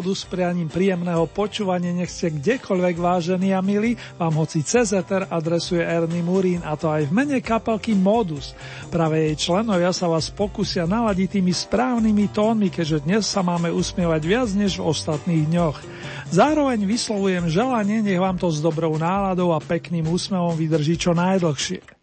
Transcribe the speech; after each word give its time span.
Pohodu 0.00 0.16
s 0.16 0.24
prianím 0.24 0.72
príjemného 0.72 1.28
počúvania 1.28 1.92
nech 1.92 2.08
ste 2.08 2.32
kdekoľvek 2.32 2.96
vážení 2.96 3.52
a 3.52 3.60
milí, 3.60 4.00
vám 4.16 4.32
hoci 4.32 4.64
cez 4.64 4.96
Ether 4.96 5.28
adresuje 5.28 5.84
Ernie 5.84 6.24
Murín 6.24 6.64
a 6.64 6.72
to 6.72 6.88
aj 6.88 7.04
v 7.04 7.12
mene 7.12 7.36
kapelky 7.44 7.92
Modus. 7.92 8.56
Práve 8.88 9.28
jej 9.28 9.36
členovia 9.36 9.92
sa 9.92 10.08
vás 10.08 10.32
pokusia 10.32 10.88
naladiť 10.88 11.36
tými 11.36 11.52
správnymi 11.52 12.32
tónmi, 12.32 12.72
keďže 12.72 13.04
dnes 13.04 13.28
sa 13.28 13.44
máme 13.44 13.68
usmievať 13.68 14.22
viac 14.24 14.48
než 14.56 14.80
v 14.80 14.88
ostatných 14.88 15.44
dňoch. 15.52 15.76
Zároveň 16.32 16.80
vyslovujem 16.88 17.52
želanie, 17.52 18.00
nech 18.00 18.16
vám 18.16 18.40
to 18.40 18.48
s 18.48 18.64
dobrou 18.64 18.96
náladou 18.96 19.52
a 19.52 19.60
pekným 19.60 20.08
úsmevom 20.08 20.56
vydrží 20.56 20.96
čo 20.96 21.12
najdlhšie. 21.12 21.99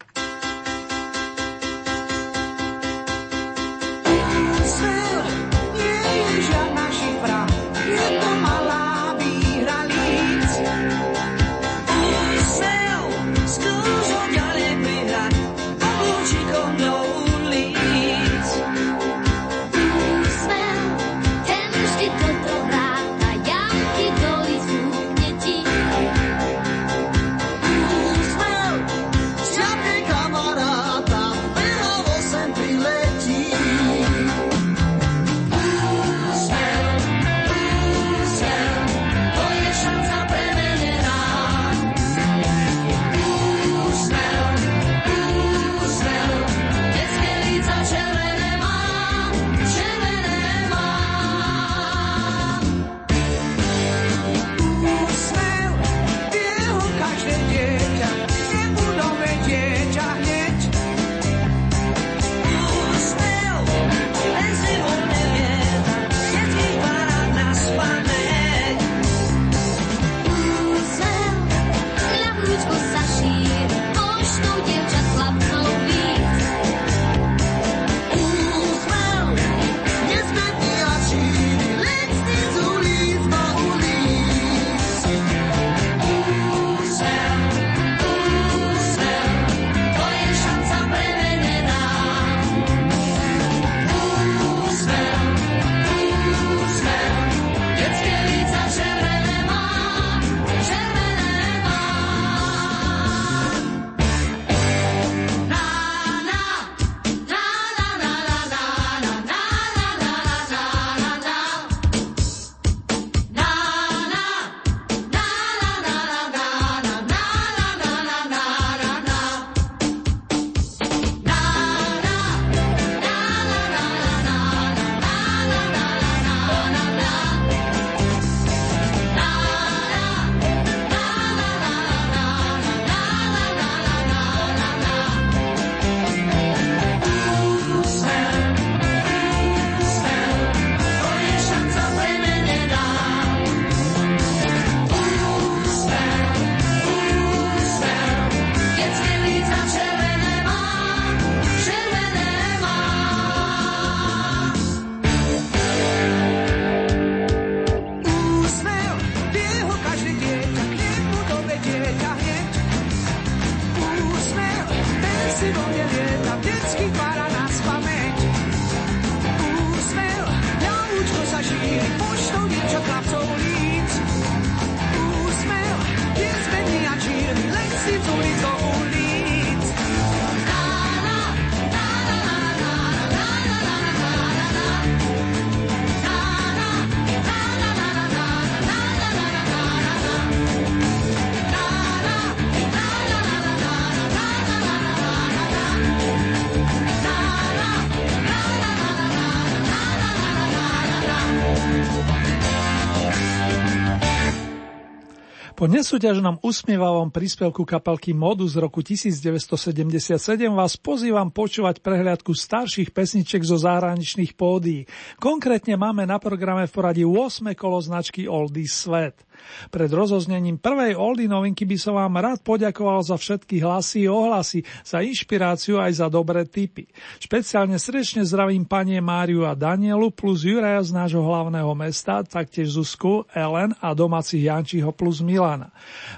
Po 205.68 205.76
nesúťažnom 205.76 206.40
usmievavom 206.48 207.12
príspevku 207.12 207.68
kapelky 207.68 208.16
Modu 208.16 208.48
z 208.48 208.56
roku 208.56 208.80
1977 208.80 210.16
vás 210.56 210.80
pozývam 210.80 211.28
počúvať 211.28 211.84
prehliadku 211.84 212.32
starších 212.32 212.96
pesniček 212.96 213.44
zo 213.44 213.60
zahraničných 213.60 214.32
pódií. 214.32 214.88
Konkrétne 215.20 215.76
máme 215.76 216.08
na 216.08 216.24
programe 216.24 216.64
v 216.64 216.72
poradí 216.72 217.04
8. 217.04 217.52
kolo 217.52 217.84
značky 217.84 218.32
Oldies 218.32 218.80
Svet. 218.80 219.27
Pred 219.70 219.92
rozoznením 219.92 220.58
prvej 220.58 220.96
oldy 220.98 221.26
novinky 221.26 221.64
by 221.68 221.78
som 221.78 221.98
vám 221.98 222.20
rád 222.20 222.40
poďakoval 222.42 223.04
za 223.04 223.16
všetky 223.18 223.62
hlasy 223.62 224.06
a 224.08 224.14
ohlasy, 224.14 224.64
za 224.84 225.04
inšpiráciu 225.04 225.78
aj 225.82 226.04
za 226.04 226.08
dobré 226.08 226.46
tipy. 226.48 226.88
Špeciálne 227.22 227.78
srdečne 227.82 228.24
zdravím 228.24 228.68
panie 228.68 229.00
Máriu 229.04 229.48
a 229.48 229.58
Danielu 229.58 230.10
plus 230.14 230.44
Juraja 230.44 230.82
z 230.84 230.92
nášho 230.96 231.24
hlavného 231.24 231.72
mesta, 231.78 232.24
taktiež 232.24 232.76
Zuzku, 232.78 233.28
Ellen 233.32 233.76
a 233.80 233.94
domácich 233.94 234.46
Jančiho 234.46 234.92
plus 234.94 235.20
Milana. 235.24 235.72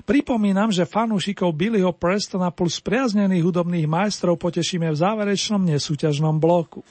Pripomínam, 0.05 0.69
že 0.73 0.89
fanúšikov 0.89 1.55
Billyho 1.55 1.91
Prestona 1.95 2.53
plus 2.53 2.81
priaznených 2.83 3.45
hudobných 3.45 3.87
majstrov 3.89 4.37
potešíme 4.39 4.89
v 4.89 4.97
záverečnom 4.97 5.61
nesúťažnom 5.65 6.37
bloku. 6.37 6.85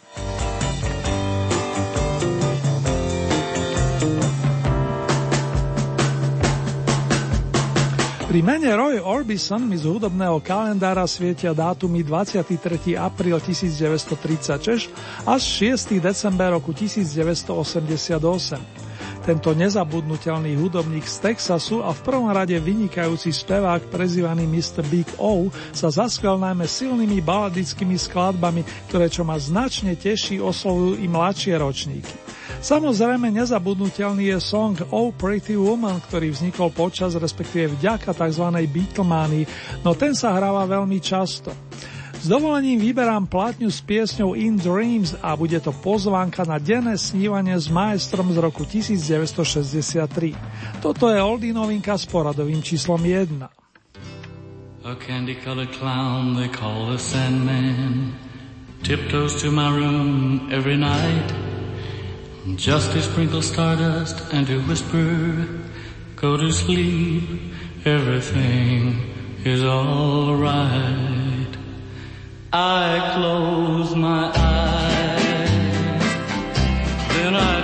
Pri 8.39 8.47
mene 8.47 8.71
Roy 8.71 9.03
Orbison 9.03 9.67
mi 9.67 9.75
z 9.75 9.83
hudobného 9.83 10.39
kalendára 10.39 11.03
svietia 11.11 11.51
dátumy 11.51 12.07
23. 12.07 12.95
apríl 12.95 13.35
1936 13.35 14.95
až 15.27 15.43
6. 15.43 15.99
december 15.99 16.55
roku 16.55 16.71
1988. 16.71 17.51
Tento 19.27 19.51
nezabudnutelný 19.51 20.55
hudobník 20.55 21.03
z 21.11 21.35
Texasu 21.35 21.83
a 21.83 21.91
v 21.91 21.99
prvom 22.07 22.31
rade 22.31 22.55
vynikajúci 22.55 23.35
spevák 23.35 23.91
prezývaný 23.91 24.47
Mr. 24.47 24.87
Big 24.87 25.11
O 25.19 25.51
sa 25.75 25.91
zaskvel 25.91 26.39
najmä 26.39 26.71
silnými 26.71 27.19
baladickými 27.19 27.99
skladbami, 27.99 28.63
ktoré 28.87 29.11
čo 29.11 29.27
ma 29.27 29.35
značne 29.35 29.99
teší 29.99 30.39
oslovujú 30.39 31.03
i 31.03 31.11
mladšie 31.11 31.59
ročníky. 31.59 32.28
Samozrejme 32.59 33.31
nezabudnutelný 33.31 34.35
je 34.35 34.39
song 34.43 34.75
Oh 34.91 35.15
Pretty 35.15 35.55
Woman, 35.55 36.03
ktorý 36.03 36.35
vznikol 36.35 36.75
počas, 36.75 37.15
respektíve 37.15 37.79
vďaka 37.79 38.11
tzv. 38.11 38.51
Beatlemanii, 38.51 39.47
no 39.87 39.95
ten 39.95 40.11
sa 40.11 40.35
hráva 40.35 40.67
veľmi 40.67 40.99
často. 40.99 41.55
S 42.19 42.27
dovolením 42.27 42.83
vyberám 42.83 43.31
platňu 43.31 43.71
s 43.71 43.79
piesňou 43.79 44.35
In 44.35 44.59
Dreams 44.59 45.15
a 45.23 45.39
bude 45.39 45.55
to 45.63 45.71
pozvánka 45.71 46.43
na 46.43 46.59
denné 46.59 46.99
snívanie 46.99 47.55
s 47.55 47.71
maestrom 47.71 48.35
z 48.35 48.43
roku 48.43 48.67
1963. 48.67 50.35
Toto 50.83 51.15
je 51.15 51.19
oldie 51.23 51.55
novinka 51.55 51.95
s 51.95 52.11
poradovým 52.11 52.59
číslom 52.59 52.99
1. 52.99 53.39
A 54.83 54.91
candy-colored 54.99 55.71
clown 55.79 56.35
they 56.35 56.51
call 56.51 56.91
the 56.91 56.99
Sandman 56.99 58.19
Tiptoes 58.83 59.39
to 59.43 59.55
my 59.55 59.71
room 59.71 60.51
every 60.51 60.75
night 60.75 61.48
Just 62.57 62.93
to 62.93 63.03
sprinkle 63.03 63.43
stardust 63.43 64.33
and 64.33 64.47
to 64.47 64.61
whisper 64.63 65.47
Go 66.17 66.37
to 66.37 66.51
sleep, 66.51 67.23
everything 67.85 69.15
is 69.45 69.63
alright 69.63 71.57
I 72.53 73.13
close 73.15 73.95
my 73.95 74.33
eyes, 74.35 76.01
then 77.15 77.37
I 77.37 77.58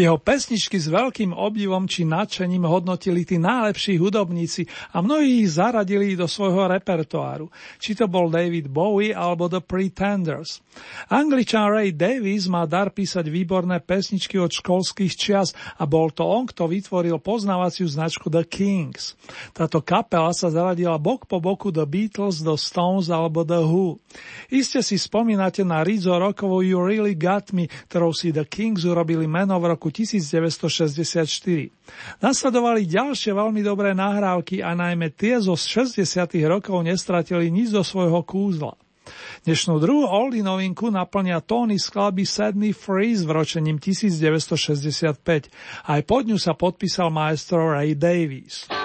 Jeho 0.00 0.16
pesničky 0.16 0.80
s 0.80 0.88
veľkým 0.88 1.36
obdivom 1.36 1.84
či 1.84 2.08
nadšením 2.08 2.64
hodnotili 2.64 3.20
tí 3.28 3.36
najlepší 3.36 4.00
hudobníci 4.00 4.64
a 4.96 5.04
mnohí 5.04 5.44
ich 5.44 5.60
zaradili 5.60 6.16
do 6.16 6.24
svojho 6.24 6.72
repertoáru, 6.72 7.52
či 7.76 7.92
to 7.92 8.08
bol 8.08 8.32
David 8.32 8.72
Bowie 8.72 9.12
alebo 9.12 9.52
The 9.52 9.60
Pretenders. 9.60 10.64
Angličan 11.12 11.68
Ray 11.68 11.92
Davis 11.92 12.48
má 12.48 12.64
dar 12.64 12.96
písať 12.96 13.28
výborné 13.28 13.84
pesničky 13.84 14.40
od 14.40 14.48
školských 14.48 15.12
čias 15.12 15.52
a 15.76 15.84
bol 15.84 16.08
to 16.08 16.24
on, 16.24 16.48
kto 16.48 16.64
vytvoril 16.64 17.20
poznávaciu 17.20 17.84
značku 17.84 18.32
The 18.32 18.48
Kings. 18.48 19.20
Táto 19.52 19.84
kapela 19.84 20.32
sa 20.32 20.48
zaradila 20.48 20.96
bok 20.96 21.28
po 21.28 21.44
boku 21.44 21.68
The 21.68 21.84
Beatles, 21.84 22.40
The 22.40 22.56
Stones 22.56 23.12
alebo 23.12 23.44
The 23.44 23.60
Who. 23.68 24.00
Iste 24.48 24.80
si 24.80 24.96
spomínate 24.96 25.60
na 25.60 25.84
Rizzo 25.84 26.16
Rockovu 26.16 26.64
You 26.64 26.80
Really 26.80 27.12
Got 27.20 27.52
Me, 27.52 27.68
ktorou 27.68 28.16
si 28.16 28.32
The 28.32 28.48
Kings 28.48 28.88
urobili 28.88 29.28
meno 29.28 29.60
v 29.60 29.76
roku 29.76 29.89
1964. 29.92 31.68
Nasledovali 32.22 32.88
ďalšie 32.88 33.34
veľmi 33.34 33.60
dobré 33.60 33.92
nahrávky 33.92 34.64
a 34.64 34.72
najmä 34.72 35.12
tie 35.12 35.36
zo 35.42 35.58
60. 35.58 36.00
rokov 36.48 36.80
nestratili 36.82 37.52
nič 37.52 37.70
do 37.74 37.84
svojho 37.84 38.24
kúzla. 38.24 38.78
Dnešnú 39.42 39.80
druhú 39.80 40.06
oldie 40.06 40.44
novinku 40.44 40.92
naplňa 40.92 41.40
tóny 41.42 41.80
skladby 41.80 42.24
Set 42.28 42.54
Me 42.54 42.70
Free 42.70 43.16
s 43.16 43.26
vročením 43.26 43.80
1965. 43.80 45.50
Aj 45.86 46.00
pod 46.04 46.22
ňu 46.28 46.38
sa 46.38 46.54
podpísal 46.54 47.10
maestro 47.10 47.74
Ray 47.74 47.96
Davies. 47.96 48.79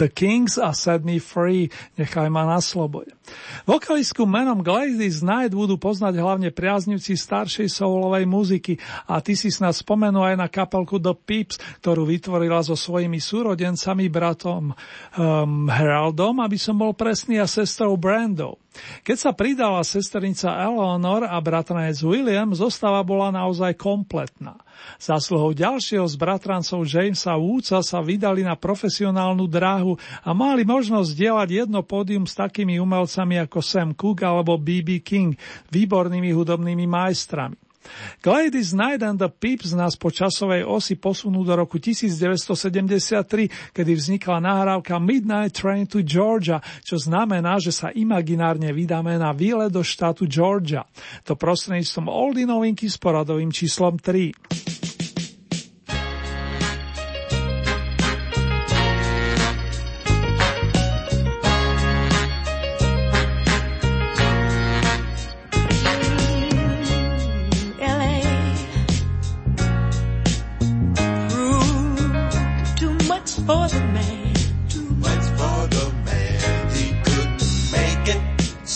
The 0.00 0.08
Kings 0.08 0.56
a 0.56 0.72
Set 0.72 1.04
Me 1.04 1.20
Free, 1.20 1.68
nechaj 2.00 2.32
ma 2.32 2.48
na 2.48 2.64
slobode. 2.64 3.12
Vokalistku 3.68 4.24
menom 4.24 4.64
Gladys 4.64 5.20
Knight 5.20 5.52
budú 5.52 5.76
poznať 5.76 6.16
hlavne 6.16 6.48
priaznivci 6.48 7.20
staršej 7.20 7.68
soulovej 7.68 8.24
muziky 8.24 8.80
a 9.04 9.20
ty 9.20 9.36
si 9.36 9.52
snad 9.52 9.76
spomenul 9.76 10.24
aj 10.24 10.36
na 10.40 10.48
kapelku 10.48 10.96
The 10.96 11.12
Pips, 11.12 11.60
ktorú 11.84 12.08
vytvorila 12.08 12.64
so 12.64 12.72
svojimi 12.72 13.20
súrodencami 13.20 14.08
bratom 14.08 14.72
um, 14.72 15.68
Heraldom, 15.68 16.40
aby 16.40 16.56
som 16.56 16.80
bol 16.80 16.96
presný, 16.96 17.36
a 17.36 17.44
sestrou 17.44 18.00
Brandou. 18.00 18.56
Keď 19.04 19.16
sa 19.20 19.36
pridala 19.36 19.84
sesternica 19.84 20.48
Eleanor 20.64 21.28
a 21.28 21.36
bratranec 21.42 22.00
William, 22.00 22.48
zostava 22.56 23.04
bola 23.04 23.34
naozaj 23.34 23.76
kompletná. 23.76 24.56
Zásluhou 24.98 25.54
ďalšieho 25.54 26.08
z 26.08 26.16
bratrancov 26.18 26.82
Jamesa 26.88 27.38
Woodsa 27.38 27.84
sa 27.84 28.02
vydali 28.02 28.42
na 28.42 28.58
profesionálnu 28.58 29.46
dráhu 29.46 29.94
a 30.24 30.34
mali 30.34 30.66
možnosť 30.66 31.10
dielať 31.14 31.48
jedno 31.66 31.86
pódium 31.86 32.26
s 32.26 32.34
takými 32.34 32.82
umelcami 32.82 33.38
ako 33.44 33.62
Sam 33.62 33.94
Cooke 33.94 34.26
alebo 34.26 34.58
B.B. 34.58 35.04
King, 35.04 35.38
výbornými 35.70 36.34
hudobnými 36.34 36.88
majstrami. 36.90 37.69
Gladys 38.20 38.76
Knight 38.76 39.00
and 39.00 39.16
the 39.16 39.32
Pips 39.32 39.72
nás 39.72 39.96
po 39.96 40.12
časovej 40.12 40.68
osi 40.68 41.00
posunú 41.00 41.40
do 41.40 41.56
roku 41.56 41.80
1973, 41.80 43.72
kedy 43.72 43.92
vznikla 43.96 44.36
nahrávka 44.44 45.00
Midnight 45.00 45.56
Train 45.56 45.88
to 45.88 46.04
Georgia, 46.04 46.60
čo 46.84 47.00
znamená, 47.00 47.56
že 47.56 47.72
sa 47.72 47.88
imaginárne 47.88 48.70
vydáme 48.76 49.16
na 49.16 49.32
výlet 49.32 49.72
do 49.72 49.80
štátu 49.80 50.28
Georgia. 50.28 50.84
To 51.24 51.34
prostredníctvom 51.34 52.06
oldy 52.12 52.44
novinky 52.44 52.86
s 52.92 53.00
poradovým 53.00 53.48
číslom 53.48 53.96
3. 53.96 54.99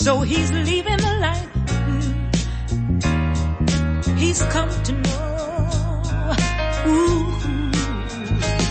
So 0.05 0.21
he's 0.21 0.53
leaving 0.53 0.99
the 0.99 1.15
light. 1.19 1.49
Mm. 3.01 4.19
He's 4.19 4.43
come 4.43 4.69
to 4.69 4.93
know. 4.93 6.35
Ooh. 6.87 7.25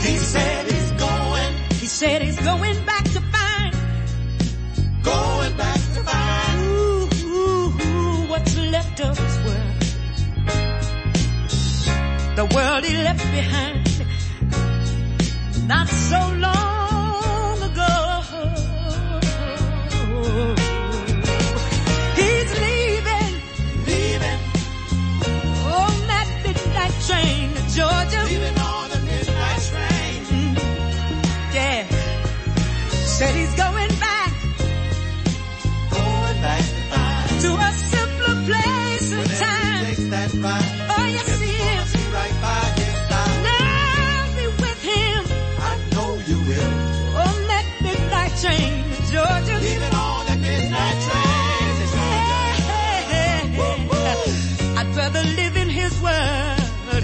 He 0.06 0.16
said 0.18 0.72
he's 0.72 0.92
going. 0.92 1.54
He 1.72 1.88
said 1.88 2.22
he's 2.22 2.40
going 2.40 2.86
back 2.86 3.04
to 3.06 3.22
find. 3.34 3.74
Going 5.02 5.58
back 5.58 5.82
to 5.96 6.04
find. 6.04 6.62
Ooh, 6.62 7.10
ooh, 7.26 7.74
ooh, 7.82 8.28
what's 8.30 8.56
left 8.56 9.02
of 9.02 9.18
his 9.18 9.38
world. 9.46 9.80
The 12.36 12.46
world 12.54 12.84
he 12.86 12.96
left 12.98 13.26
behind. 13.32 13.93
Not 15.68 15.88
so 15.88 16.20
long. 16.38 16.64
Georgia. 27.74 28.24
Leaving 28.26 28.60
on 28.60 28.90
the 28.92 29.00
midnight 29.00 29.62
train. 29.72 30.26
Mm. 30.26 31.54
Yeah. 31.56 31.88
Said 33.18 33.34
he's 33.34 33.56
going 33.56 33.73
Georgia. 49.24 49.58
Leaving 49.60 49.96
on 49.96 50.26
the 50.26 50.36
midnight 50.38 50.98
train 51.08 51.74
to 51.80 51.86
Georgia. 51.96 52.42
I'd 54.80 54.90
rather 54.98 55.24
live 55.40 55.56
in 55.56 55.70
his 55.70 55.94
word 56.02 57.04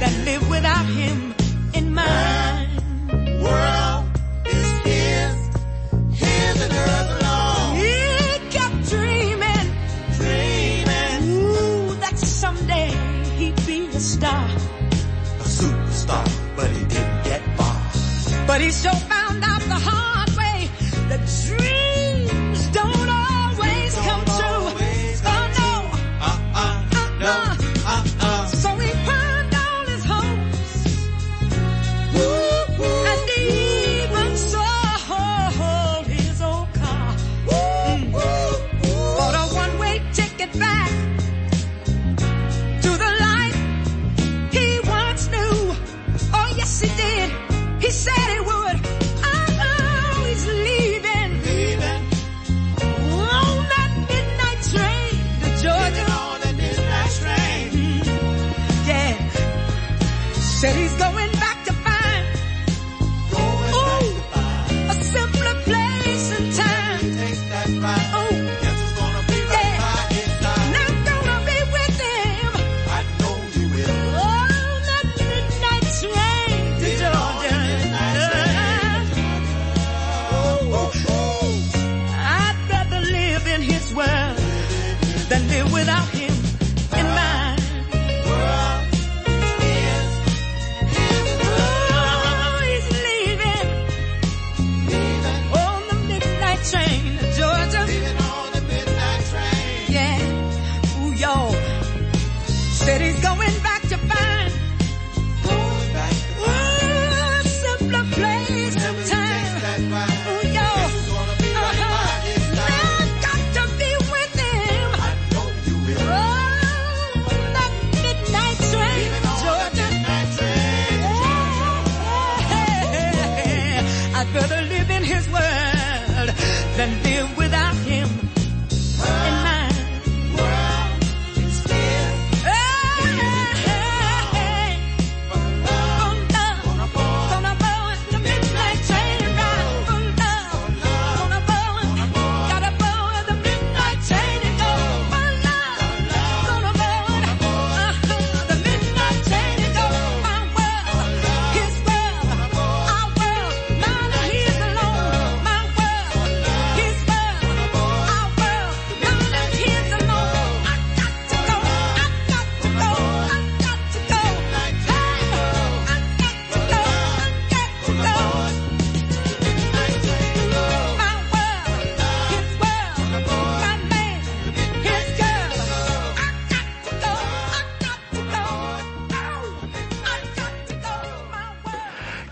than 0.00 0.24
live 0.24 0.48
without 0.50 0.86
him 0.86 1.27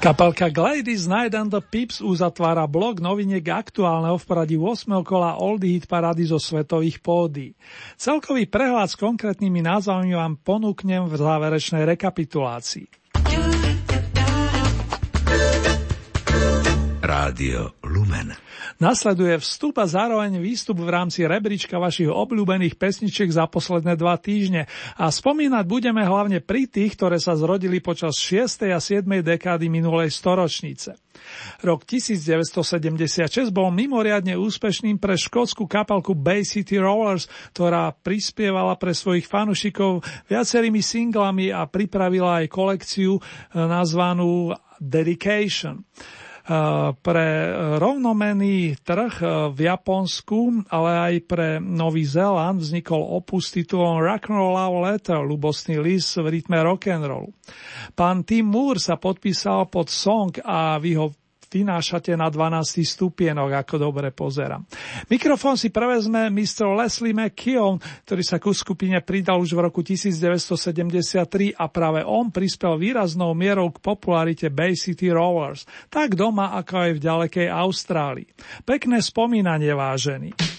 Kapelka 0.07 0.55
Gladys 0.55 1.11
Night 1.11 1.35
and 1.35 1.51
the 1.51 1.59
Pips 1.59 1.99
uzatvára 1.99 2.71
blok 2.71 3.03
noviniek 3.03 3.43
aktuálneho 3.43 4.15
v 4.15 4.23
poradí 4.23 4.55
8. 4.55 5.03
kola 5.03 5.35
Oldie 5.35 5.75
Hit 5.75 5.91
Parady 5.91 6.31
zo 6.31 6.39
svetových 6.39 7.03
pódy. 7.03 7.59
Celkový 7.99 8.47
prehľad 8.47 8.87
s 8.87 8.95
konkrétnymi 9.03 9.67
názvami 9.67 10.15
vám 10.15 10.39
ponúknem 10.39 11.11
v 11.11 11.15
záverečnej 11.19 11.83
rekapitulácii. 11.91 12.87
Rádio 17.07 17.79
Lumen. 17.87 18.35
Nasleduje 18.83 19.39
vstup 19.39 19.79
a 19.79 19.87
zároveň 19.87 20.43
výstup 20.43 20.83
v 20.83 20.91
rámci 20.91 21.23
rebríčka 21.23 21.79
vašich 21.79 22.11
obľúbených 22.11 22.75
pesničiek 22.75 23.31
za 23.31 23.47
posledné 23.47 23.95
dva 23.95 24.19
týždne 24.19 24.67
a 24.99 25.07
spomínať 25.07 25.65
budeme 25.71 26.03
hlavne 26.03 26.43
pri 26.43 26.67
tých, 26.67 26.99
ktoré 26.99 27.23
sa 27.23 27.39
zrodili 27.39 27.79
počas 27.79 28.19
6. 28.19 28.75
a 28.75 28.83
7. 28.83 29.07
dekády 29.23 29.71
minulej 29.71 30.11
storočnice. 30.11 30.99
Rok 31.63 31.87
1976 31.87 33.55
bol 33.55 33.71
mimoriadne 33.71 34.35
úspešným 34.35 34.99
pre 34.99 35.15
škótsku 35.15 35.71
kapelku 35.71 36.11
Bay 36.19 36.43
City 36.43 36.83
Rollers, 36.83 37.31
ktorá 37.55 37.95
prispievala 37.95 38.75
pre 38.75 38.91
svojich 38.91 39.31
fanušikov 39.31 40.03
viacerými 40.27 40.83
singlami 40.83 41.55
a 41.55 41.71
pripravila 41.71 42.43
aj 42.43 42.51
kolekciu 42.51 43.15
eh, 43.15 43.23
nazvanú 43.55 44.59
Dedication. 44.83 45.87
Eh, 46.47 46.91
pre 47.03 47.29
rovnomený 47.83 48.79
trh 48.87 49.15
eh, 49.19 49.31
v 49.51 49.59
Japonsku, 49.67 50.71
ale 50.71 50.91
aj 50.95 51.15
pre 51.27 51.49
Nový 51.59 52.07
Zéland 52.07 52.63
vznikol 52.63 53.03
opus 53.03 53.51
titulom 53.51 53.99
Rock'n'Roll 53.99 54.55
Love 54.55 54.79
Letter, 54.87 55.19
ľubostný 55.27 55.83
list 55.83 56.15
v 56.23 56.39
rytme 56.39 56.63
rock'n'rollu. 56.63 57.35
Pán 57.99 58.23
Tim 58.23 58.47
Moore 58.47 58.79
sa 58.79 58.95
podpísal 58.95 59.67
pod 59.67 59.91
song 59.91 60.39
a 60.47 60.79
vy 60.79 60.95
ho 60.95 61.11
vynášate 61.57 62.13
na 62.13 62.29
12. 62.29 62.85
stupienok, 62.85 63.65
ako 63.65 63.75
dobre 63.81 64.13
pozerám. 64.13 64.69
Mikrofón 65.09 65.57
si 65.57 65.73
prevezme 65.73 66.29
Mr. 66.29 66.69
Leslie 66.77 67.17
McKeown, 67.17 67.81
ktorý 68.05 68.23
sa 68.23 68.37
ku 68.37 68.53
skupine 68.53 69.01
pridal 69.01 69.41
už 69.41 69.57
v 69.57 69.61
roku 69.65 69.81
1973 69.81 71.57
a 71.57 71.65
práve 71.73 72.05
on 72.05 72.29
prispel 72.29 72.77
výraznou 72.77 73.33
mierou 73.33 73.73
k 73.73 73.81
popularite 73.81 74.53
Bay 74.53 74.77
City 74.77 75.09
Rovers, 75.09 75.65
tak 75.89 76.13
doma 76.19 76.53
ako 76.61 76.75
aj 76.77 76.91
v 76.93 77.01
ďalekej 77.01 77.49
Austrálii. 77.49 78.29
Pekné 78.69 79.01
spomínanie, 79.01 79.73
vážený. 79.73 80.56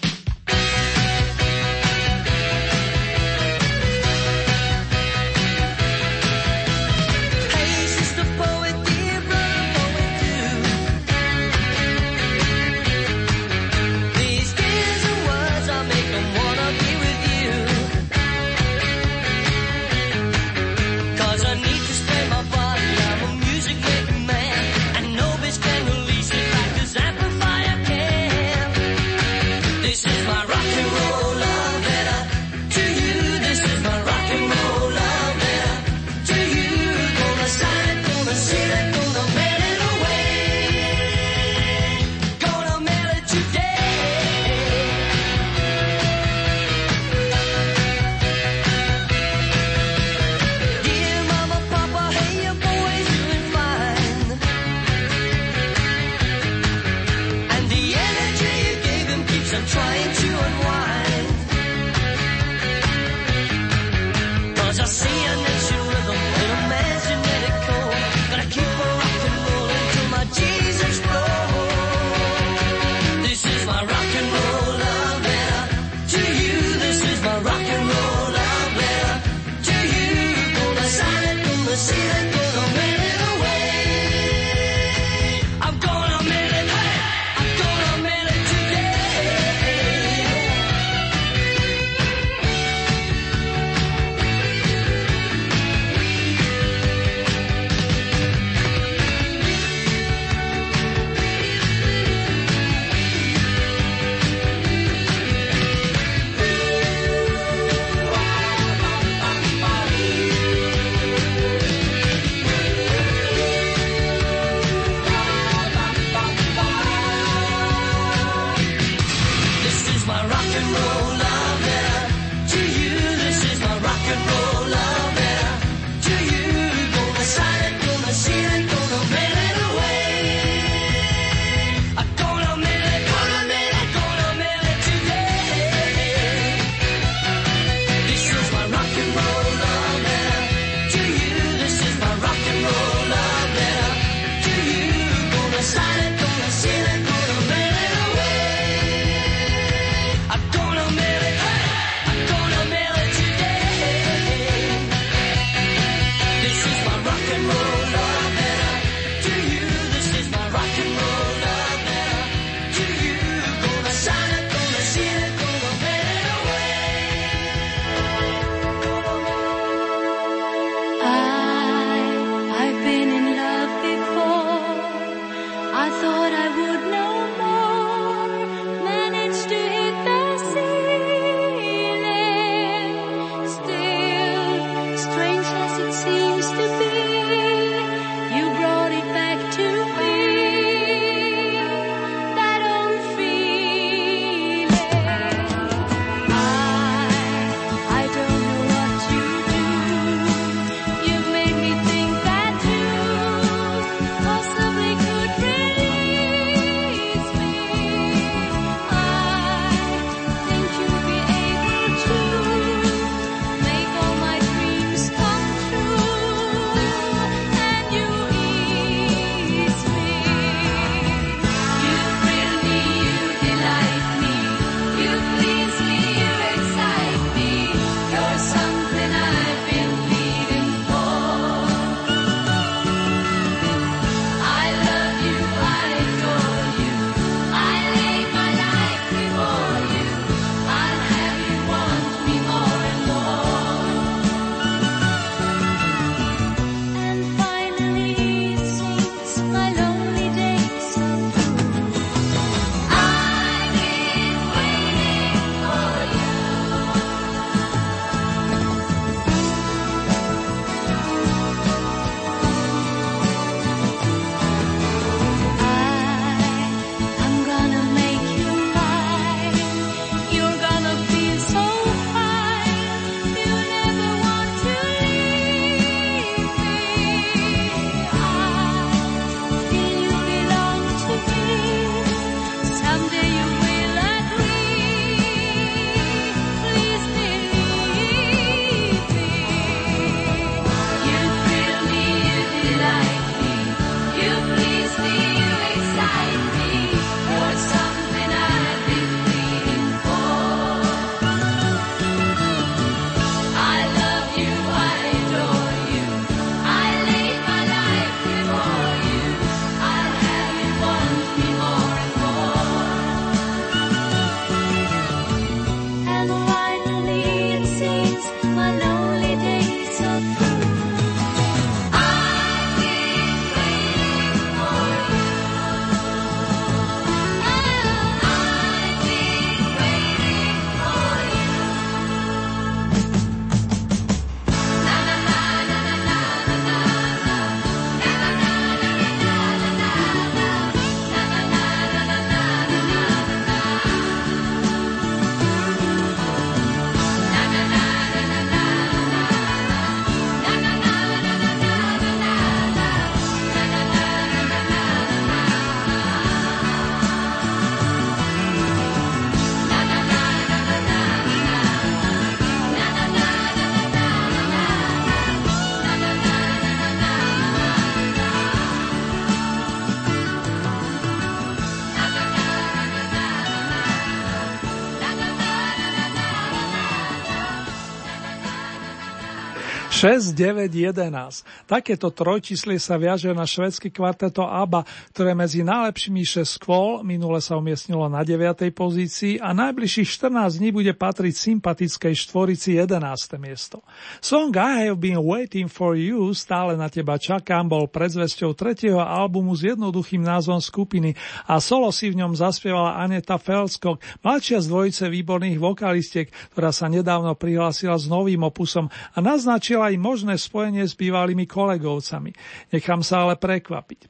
6, 379.98 380.30
9, 380.30 380.70
11. 380.70 381.42
Takéto 381.66 382.14
trojčíslie 382.14 382.78
sa 382.78 382.94
viaže 382.94 383.34
na 383.34 383.42
švedský 383.42 383.90
kvarteto 383.90 384.46
ABBA, 384.46 384.86
ktoré 385.10 385.34
medzi 385.34 385.66
najlepšími 385.66 386.22
6 386.22 386.62
kôl 386.62 387.02
minule 387.02 387.42
sa 387.42 387.58
umiestnilo 387.58 388.06
na 388.06 388.22
9. 388.22 388.70
pozícii 388.70 389.42
a 389.42 389.50
najbližších 389.50 390.06
14 390.22 390.62
dní 390.62 390.70
bude 390.70 390.94
patriť 390.94 391.34
sympatickej 391.34 392.14
štvorici 392.14 392.78
11. 392.78 392.94
miesto. 393.42 393.82
Song 394.22 394.54
I 394.54 394.86
have 394.86 395.02
been 395.02 395.18
waiting 395.18 395.66
for 395.66 395.98
you, 395.98 396.30
stále 396.30 396.78
na 396.78 396.86
teba 396.86 397.18
čakám, 397.18 397.66
bol 397.66 397.90
predzvesťou 397.90 398.54
tretieho 398.54 399.02
albumu 399.02 399.58
s 399.58 399.66
jednoduchým 399.66 400.22
názvom 400.22 400.62
skupiny 400.62 401.18
a 401.50 401.58
solo 401.58 401.90
si 401.90 402.14
v 402.14 402.22
ňom 402.22 402.38
zaspievala 402.38 403.02
Aneta 403.02 403.34
Felskog, 403.34 403.98
mladšia 404.22 404.62
z 404.62 404.70
dvojice 404.70 405.04
výborných 405.10 405.58
vokalistiek, 405.58 406.30
ktorá 406.54 406.70
sa 406.70 406.86
nedávno 406.86 407.34
prihlásila 407.34 407.98
s 407.98 408.06
novým 408.06 408.46
opusom 408.46 408.86
a 408.86 409.18
naznačila 409.18 409.87
aj 409.88 409.94
možné 409.96 410.36
spojenie 410.36 410.84
s 410.84 410.92
bývalými 410.92 411.48
kolegovcami. 411.48 412.30
Nechám 412.70 413.00
sa 413.00 413.24
ale 413.24 413.40
prekvapiť. 413.40 414.06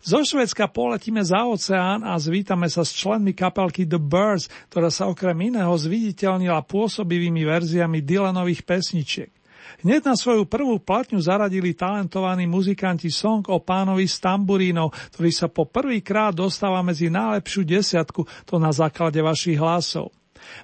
Zo 0.00 0.24
Švedska 0.24 0.72
poletíme 0.72 1.20
za 1.20 1.44
oceán 1.44 2.00
a 2.02 2.16
zvítame 2.16 2.66
sa 2.72 2.82
s 2.82 2.96
členmi 2.96 3.36
kapelky 3.36 3.84
The 3.84 4.00
Birds, 4.00 4.48
ktorá 4.72 4.88
sa 4.88 5.06
okrem 5.06 5.52
iného 5.52 5.72
zviditeľnila 5.76 6.64
pôsobivými 6.64 7.44
verziami 7.44 8.00
Dylanových 8.00 8.64
pesničiek. 8.64 9.30
Hneď 9.78 10.10
na 10.10 10.16
svoju 10.18 10.42
prvú 10.48 10.82
platňu 10.82 11.22
zaradili 11.22 11.70
talentovaní 11.70 12.50
muzikanti 12.50 13.14
song 13.14 13.46
o 13.46 13.62
pánovi 13.62 14.10
z 14.10 14.18
tamburínov, 14.18 14.90
ktorý 15.14 15.30
sa 15.30 15.46
po 15.46 15.70
prvýkrát 15.70 16.34
dostáva 16.34 16.82
medzi 16.82 17.06
najlepšiu 17.12 17.62
desiatku, 17.62 18.26
to 18.42 18.58
na 18.58 18.74
základe 18.74 19.22
vašich 19.22 19.54
hlasov. 19.54 20.17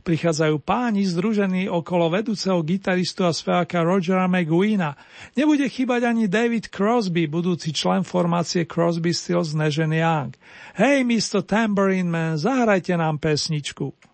Prichádzajú 0.06 0.60
páni 0.62 1.04
združení 1.04 1.68
okolo 1.68 2.12
vedúceho 2.12 2.62
gitaristu 2.62 3.26
a 3.26 3.32
speváka 3.32 3.84
Rogera 3.84 4.30
McGuina. 4.30 4.96
Nebude 5.34 5.68
chýbať 5.68 6.08
ani 6.08 6.24
David 6.30 6.70
Crosby, 6.70 7.26
budúci 7.26 7.74
člen 7.74 8.06
formácie 8.06 8.64
Crosby, 8.64 9.10
Stills, 9.10 9.52
Nash 9.52 9.80
Young. 9.80 10.32
Hej, 10.78 11.02
Mr. 11.04 11.42
Tambourine 11.42 12.08
Man, 12.08 12.38
zahrajte 12.38 12.94
nám 12.94 13.18
pesničku. 13.18 14.13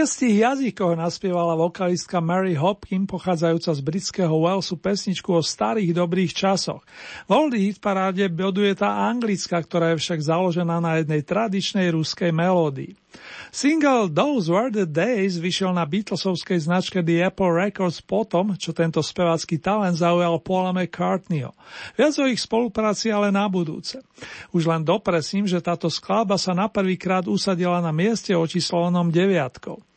Šiestich 0.00 0.40
jazykoch 0.40 0.96
naspievala 0.96 1.52
vokalistka 1.60 2.24
Mary 2.24 2.56
Hopkin, 2.56 3.04
pochádzajúca 3.04 3.68
z 3.68 3.80
britského 3.84 4.32
Walesu, 4.32 4.80
pesničku 4.80 5.28
o 5.28 5.44
starých 5.44 5.92
dobrých 5.92 6.32
časoch. 6.32 6.80
V 7.28 7.30
oldie 7.36 7.68
hit 7.68 7.84
paráde 7.84 8.24
boduje 8.32 8.72
tá 8.72 9.12
anglická, 9.12 9.60
ktorá 9.60 9.92
je 9.92 10.00
však 10.00 10.24
založená 10.24 10.80
na 10.80 11.04
jednej 11.04 11.20
tradičnej 11.20 11.92
ruskej 11.92 12.32
melódii. 12.32 12.96
Single 13.52 14.08
Those 14.08 14.48
Were 14.48 14.72
the 14.72 14.88
Days 14.88 15.36
vyšiel 15.36 15.76
na 15.76 15.84
Beatlesovskej 15.84 16.64
značke 16.64 17.04
The 17.04 17.28
Apple 17.28 17.52
Records 17.52 18.00
potom, 18.00 18.56
čo 18.56 18.72
tento 18.72 19.04
spevácky 19.04 19.60
talent 19.60 20.00
zaujal 20.00 20.40
Paula 20.40 20.72
McCartneyho. 20.72 21.52
Viac 22.00 22.16
o 22.16 22.24
ich 22.24 22.40
spolupráci 22.40 23.12
ale 23.12 23.28
na 23.28 23.44
budúce. 23.52 24.00
Už 24.56 24.64
len 24.64 24.80
dopresím, 24.80 25.44
že 25.44 25.60
táto 25.60 25.92
skladba 25.92 26.40
sa 26.40 26.56
na 26.56 26.72
prvýkrát 26.72 27.28
usadila 27.28 27.84
na 27.84 27.92
mieste 27.92 28.32
očíslovanom 28.32 29.12
deviatkou. 29.12 29.89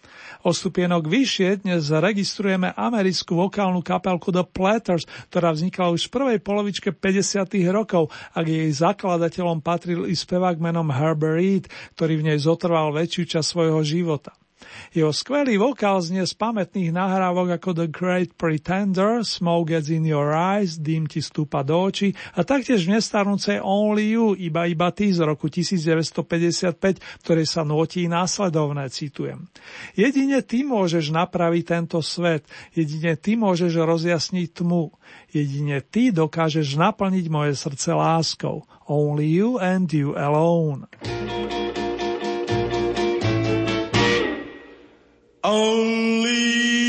O 0.43 0.51
stupienok 0.51 1.07
vyššie 1.07 1.63
dnes 1.63 1.87
registrujeme 1.87 2.75
americkú 2.75 3.39
vokálnu 3.47 3.79
kapelku 3.79 4.27
The 4.27 4.43
Platters, 4.43 5.07
ktorá 5.31 5.55
vznikla 5.55 5.95
už 5.95 6.11
v 6.11 6.13
prvej 6.19 6.39
polovičke 6.43 6.91
50. 6.91 7.47
rokov 7.71 8.11
a 8.35 8.43
jej 8.43 8.67
zakladateľom 8.67 9.63
patril 9.63 10.03
i 10.03 10.11
spevák 10.11 10.59
menom 10.59 10.91
Herbert 10.91 11.39
Reed, 11.39 11.65
ktorý 11.95 12.19
v 12.19 12.25
nej 12.27 12.39
zotrval 12.43 12.91
väčšiu 12.91 13.39
časť 13.39 13.47
svojho 13.47 13.79
života. 13.87 14.35
Jeho 14.93 15.13
skvelý 15.15 15.57
vokál 15.57 16.01
znie 16.03 16.23
z 16.27 16.33
pamätných 16.35 16.93
nahrávok 16.93 17.57
ako 17.57 17.69
The 17.73 17.87
Great 17.89 18.35
Pretender, 18.37 19.25
Smoke 19.25 19.73
Gets 19.73 19.89
in 19.89 20.05
Your 20.05 20.33
Eyes, 20.33 20.79
Dým 20.79 21.07
ti 21.09 21.23
stúpa 21.23 21.63
do 21.63 21.79
očí 21.79 22.13
a 22.35 22.45
taktiež 22.45 22.85
v 22.85 22.97
nestarnúcej 22.97 23.59
Only 23.63 24.15
You, 24.15 24.37
iba 24.37 24.69
iba 24.69 24.89
ty 24.93 25.11
z 25.11 25.25
roku 25.25 25.49
1955, 25.49 27.23
ktorej 27.23 27.45
sa 27.47 27.61
notí 27.65 28.05
následovné, 28.05 28.89
citujem. 28.93 29.49
Jedine 29.97 30.45
ty 30.45 30.61
môžeš 30.61 31.09
napraviť 31.13 31.63
tento 31.63 31.99
svet, 32.05 32.45
jedine 32.73 33.17
ty 33.17 33.33
môžeš 33.33 33.73
rozjasniť 33.81 34.47
tmu, 34.61 34.93
jedine 35.31 35.81
ty 35.81 36.13
dokážeš 36.13 36.77
naplniť 36.77 37.25
moje 37.29 37.53
srdce 37.57 37.93
láskou. 37.93 38.65
Only 38.85 39.31
you 39.31 39.57
and 39.57 39.87
you 39.89 40.13
alone. 40.19 40.85
Only 45.45 46.82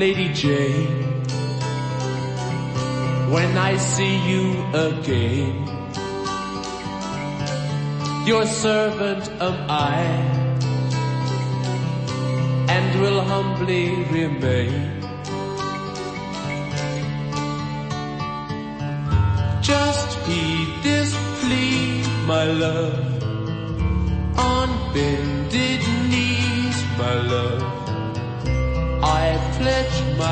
Lady 0.00 0.32
Jane. 0.32 1.12
When 3.34 3.58
I 3.58 3.76
see 3.76 4.16
you 4.30 4.44
again, 4.88 5.56
your 8.26 8.46
servant 8.46 9.28
am 9.46 9.56
I, 9.68 9.98
and 12.76 13.00
will 13.02 13.20
humbly 13.20 13.88
remain. 14.16 15.02
Just 19.60 20.10
heed 20.26 20.70
this 20.82 21.10
plea, 21.40 22.02
my 22.26 22.44
love, 22.64 23.04
on 24.48 24.68
bended 24.94 25.29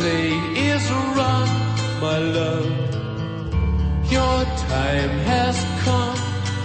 Play 0.00 0.32
is 0.72 0.84
run, 1.18 1.48
my 2.04 2.18
love. 2.38 2.70
Your 4.16 4.38
time 4.72 5.14
has 5.30 5.56
come, 5.84 6.20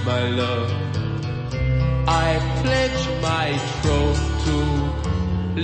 my 0.10 0.24
love. 0.42 0.72
I 2.28 2.30
pledge 2.62 3.04
my 3.30 3.48
troth 3.82 4.24
to 4.46 4.58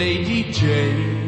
Lady 0.03 0.41
Jane. 0.51 1.20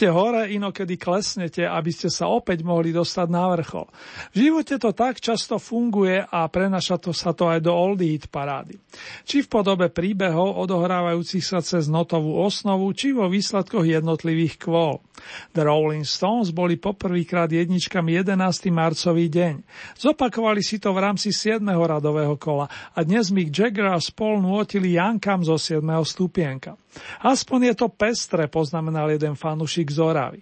terror 0.00 0.34
hore, 0.40 0.56
inokedy 0.56 0.96
klesnete, 0.96 1.68
aby 1.68 1.90
ste 1.92 2.08
sa 2.08 2.32
opäť 2.32 2.64
mohli 2.64 2.96
dostať 2.96 3.28
na 3.28 3.44
vrchol. 3.52 3.86
V 4.32 4.36
živote 4.48 4.80
to 4.80 4.96
tak 4.96 5.20
často 5.20 5.60
funguje 5.60 6.24
a 6.24 6.48
prenaša 6.48 6.96
to 6.96 7.12
sa 7.12 7.36
to 7.36 7.52
aj 7.52 7.60
do 7.60 7.72
oldie 7.72 8.16
hit 8.16 8.32
parády. 8.32 8.80
Či 9.28 9.44
v 9.44 9.52
podobe 9.52 9.92
príbehov 9.92 10.56
odohrávajúcich 10.64 11.44
sa 11.44 11.60
cez 11.60 11.92
notovú 11.92 12.40
osnovu, 12.40 12.88
či 12.96 13.12
vo 13.12 13.28
výsledkoch 13.28 13.84
jednotlivých 13.84 14.56
kvôl. 14.56 15.04
The 15.52 15.68
Rolling 15.68 16.08
Stones 16.08 16.48
boli 16.48 16.80
poprvýkrát 16.80 17.52
jedničkami 17.52 18.24
11. 18.24 18.72
marcový 18.72 19.28
deň. 19.28 19.54
Zopakovali 20.00 20.64
si 20.64 20.80
to 20.80 20.96
v 20.96 21.02
rámci 21.04 21.28
7. 21.28 21.60
radového 21.68 22.40
kola 22.40 22.64
a 22.96 22.98
dnes 23.04 23.28
Mick 23.28 23.52
Jagger 23.52 23.92
a 23.92 24.00
spol 24.00 24.40
nôtili 24.40 24.96
Jankam 24.96 25.44
zo 25.44 25.60
7. 25.60 25.84
stupienka. 26.08 26.80
Aspoň 27.22 27.70
je 27.70 27.74
to 27.76 27.88
pestre, 27.92 28.50
poznamenal 28.50 29.12
jeden 29.12 29.36
fanušik 29.38 29.92
z 29.92 29.98
Oravy. 30.00 30.39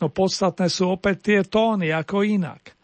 No 0.00 0.12
podstatné 0.12 0.70
sú 0.70 0.94
opäť 0.94 1.16
tie 1.22 1.40
tóny, 1.46 1.92
ako 1.92 2.22
inak. 2.26 2.76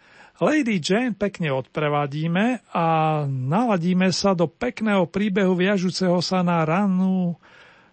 Lady 0.43 0.83
Jane 0.83 1.15
pekne 1.15 1.55
odprevadíme 1.55 2.67
a 2.75 2.87
naladíme 3.27 4.11
sa 4.11 4.35
do 4.35 4.51
pekného 4.51 5.07
príbehu 5.07 5.55
viažúceho 5.55 6.19
sa 6.19 6.43
na 6.43 6.67
rannú 6.67 7.39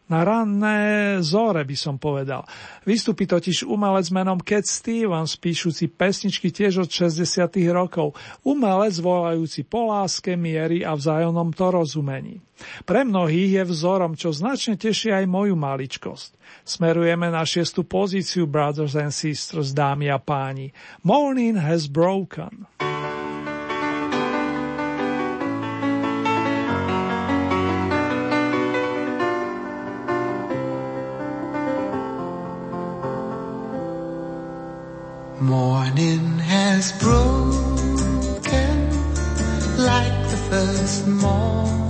na 0.09 0.25
ranné 0.25 0.77
zore 1.21 1.61
by 1.61 1.77
som 1.77 2.01
povedal. 2.01 2.41
Vystupí 2.81 3.29
totiž 3.29 3.61
umelec 3.69 4.09
menom 4.09 4.41
Cat 4.41 4.65
Stevens, 4.65 5.37
píšuci 5.37 5.85
pesničky 5.85 6.49
tiež 6.49 6.81
od 6.81 6.89
60. 6.89 7.45
rokov. 7.69 8.17
Umelec 8.41 8.97
volajúci 8.97 9.61
po 9.69 9.93
láske, 9.93 10.33
miery 10.33 10.81
a 10.81 10.97
vzájomnom 10.97 11.53
to 11.53 11.69
rozumení. 11.69 12.41
Pre 12.89 13.05
mnohých 13.05 13.61
je 13.61 13.63
vzorom, 13.69 14.17
čo 14.17 14.33
značne 14.33 14.81
teší 14.81 15.13
aj 15.13 15.29
moju 15.29 15.53
maličkosť. 15.53 16.38
Smerujeme 16.69 17.33
na 17.33 17.41
šiestu 17.41 17.81
pozíciu 17.81 18.45
Brothers 18.45 18.93
and 18.93 19.09
Sisters, 19.09 19.73
dámy 19.73 20.13
a 20.13 20.21
páni. 20.21 20.69
Morning 21.01 21.57
has 21.57 21.89
broken. 21.89 22.69
Morning 35.41 36.37
has 36.45 36.93
broken 37.01 38.77
like 39.81 40.17
the 40.29 40.37
first 40.53 41.09
morning. 41.09 41.88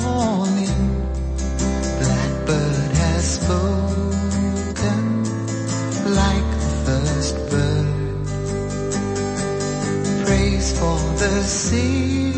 Praise 10.59 10.77
for 10.77 10.99
the 11.15 11.43
singing, 11.43 12.33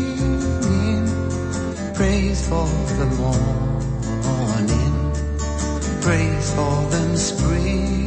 praise 1.92 2.48
for 2.48 2.68
the 2.98 3.06
morning, 3.18 4.94
praise 6.00 6.54
for 6.54 6.88
the 6.90 7.16
springing 7.16 8.01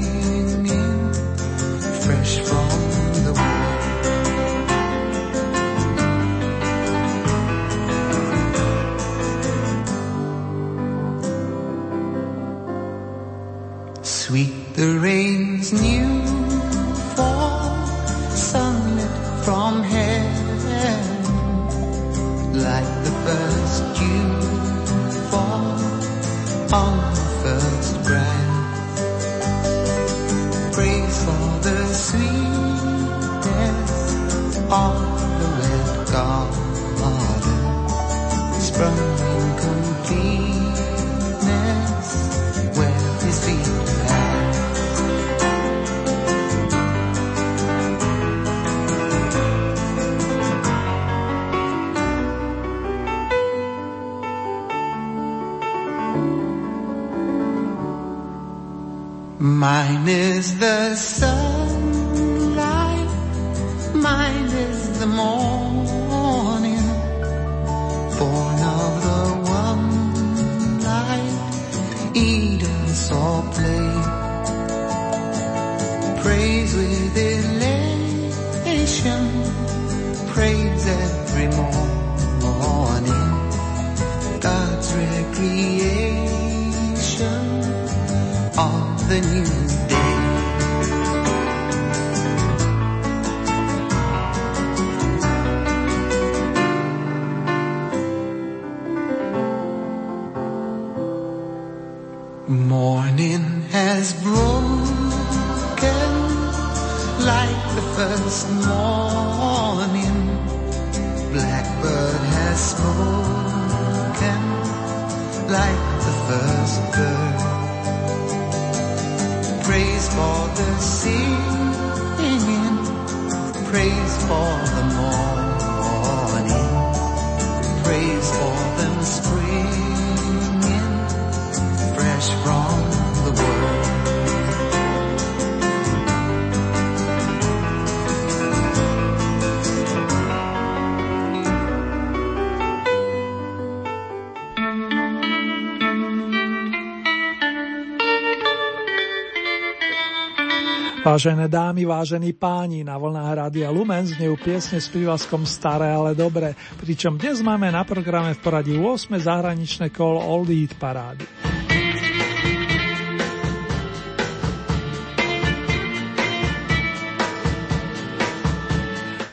Vážené 151.15 151.47
dámy, 151.47 151.87
vážení 151.87 152.35
páni, 152.35 152.83
na 152.83 152.99
vlnách 152.99 153.47
Rádia 153.47 153.71
Lumen 153.71 154.03
znejú 154.03 154.35
piesne 154.35 154.83
s 154.83 154.91
prívlaskom 154.91 155.47
Staré, 155.47 155.87
ale 155.87 156.11
dobré, 156.11 156.59
pričom 156.75 157.15
dnes 157.15 157.39
máme 157.39 157.71
na 157.71 157.87
programe 157.87 158.35
v 158.35 158.43
poradí 158.43 158.75
8. 158.75 159.15
zahraničné 159.23 159.95
kolo 159.95 160.19
Oldie 160.19 160.67
Hit 160.67 160.75
parády. 160.75 161.23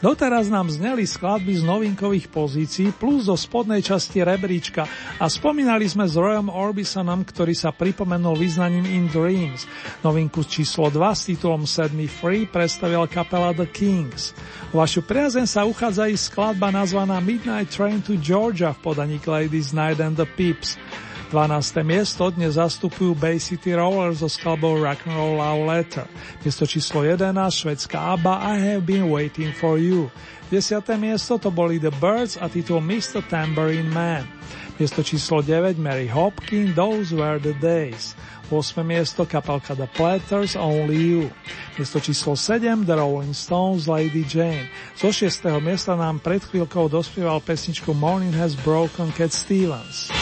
Doteraz 0.03 0.51
nám 0.51 0.67
zneli 0.67 1.07
skladby 1.07 1.55
z 1.55 1.63
novinkových 1.63 2.27
pozícií 2.27 2.91
plus 2.91 3.31
zo 3.31 3.39
spodnej 3.39 3.87
časti 3.87 4.19
rebríčka 4.27 4.83
a 5.23 5.31
spomínali 5.31 5.87
sme 5.87 6.11
s 6.11 6.19
Royom 6.19 6.51
Orbisonom, 6.51 7.23
ktorý 7.23 7.55
sa 7.55 7.71
pripomenul 7.71 8.35
význaním 8.35 8.83
In 8.83 9.07
Dreams. 9.07 9.63
Novinku 10.03 10.43
číslo 10.43 10.91
2 10.91 10.99
s 11.07 11.31
titulom 11.31 11.71
Set 11.71 11.95
Free 12.19 12.51
predstavila 12.51 13.07
kapela 13.07 13.55
The 13.55 13.71
Kings. 13.71 14.35
O 14.75 14.83
vašu 14.83 15.07
priazen 15.07 15.47
sa 15.47 15.63
uchádza 15.63 16.11
i 16.11 16.19
skladba 16.19 16.75
nazvaná 16.75 17.23
Midnight 17.23 17.71
Train 17.71 18.03
to 18.03 18.19
Georgia 18.19 18.75
v 18.75 18.83
podaní 18.83 19.23
Ladies 19.23 19.71
Night 19.71 20.03
and 20.03 20.19
the 20.19 20.27
Pips. 20.27 20.83
12. 21.33 21.81
miesto 21.81 22.29
dnes 22.29 22.61
zastupujú 22.61 23.17
Bay 23.17 23.41
City 23.41 23.73
Rollers 23.73 24.21
so 24.21 24.29
skladbou 24.29 24.77
Rock'n'Roll 24.77 25.41
Love 25.41 25.65
Letter. 25.65 26.05
Miesto 26.45 26.69
číslo 26.69 27.09
11 27.09 27.33
švedská 27.33 28.21
ABBA 28.21 28.35
I 28.37 28.57
Have 28.61 28.85
Been 28.85 29.09
Waiting 29.09 29.49
for 29.57 29.81
You. 29.81 30.13
10. 30.53 30.85
miesto 31.01 31.41
to 31.41 31.49
boli 31.49 31.81
The 31.81 31.89
Birds 31.97 32.37
a 32.37 32.53
titul 32.53 32.85
Mr. 32.85 33.25
Tambourine 33.25 33.89
Man. 33.89 34.29
Miesto 34.77 35.01
číslo 35.01 35.41
9 35.41 35.81
Mary 35.81 36.05
Hopkin 36.05 36.77
Those 36.77 37.17
Were 37.17 37.41
the 37.41 37.57
Days. 37.57 38.13
8. 38.53 38.85
miesto 38.85 39.25
kapelka 39.25 39.73
The 39.73 39.89
Platters 39.89 40.53
Only 40.53 41.17
You. 41.17 41.33
Miesto 41.81 41.97
číslo 41.97 42.37
7 42.37 42.85
The 42.85 43.01
Rolling 43.01 43.33
Stones 43.33 43.89
Lady 43.89 44.29
Jane. 44.29 44.69
Zo 45.01 45.09
6. 45.09 45.49
miesta 45.65 45.97
nám 45.97 46.21
pred 46.21 46.45
chvíľkou 46.45 46.93
dospieval 46.93 47.41
pesničku 47.41 47.97
Morning 47.97 48.37
Has 48.37 48.53
Broken 48.53 49.09
Cat 49.17 49.33
Stevens. 49.33 50.13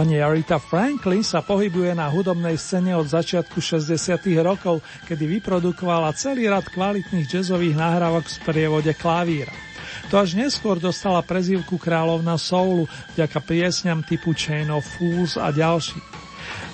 Pani 0.00 0.16
Arita 0.16 0.56
Franklin 0.56 1.20
sa 1.20 1.44
pohybuje 1.44 1.92
na 1.92 2.08
hudobnej 2.08 2.56
scéne 2.56 2.96
od 2.96 3.04
začiatku 3.04 3.60
60. 3.60 4.16
rokov, 4.40 4.80
kedy 5.04 5.28
vyprodukovala 5.36 6.16
celý 6.16 6.48
rad 6.48 6.64
kvalitných 6.72 7.28
jazzových 7.28 7.76
nahrávok 7.76 8.24
v 8.24 8.32
sprievode 8.32 8.92
klavíra. 8.96 9.52
To 10.08 10.16
až 10.16 10.40
neskôr 10.40 10.80
dostala 10.80 11.20
prezývku 11.20 11.76
kráľovna 11.76 12.40
soulu 12.40 12.88
vďaka 13.12 13.44
piesňam 13.44 14.00
typu 14.00 14.32
Chain 14.32 14.72
of 14.72 14.88
Fools 14.88 15.36
a 15.36 15.52
ďalších. 15.52 16.19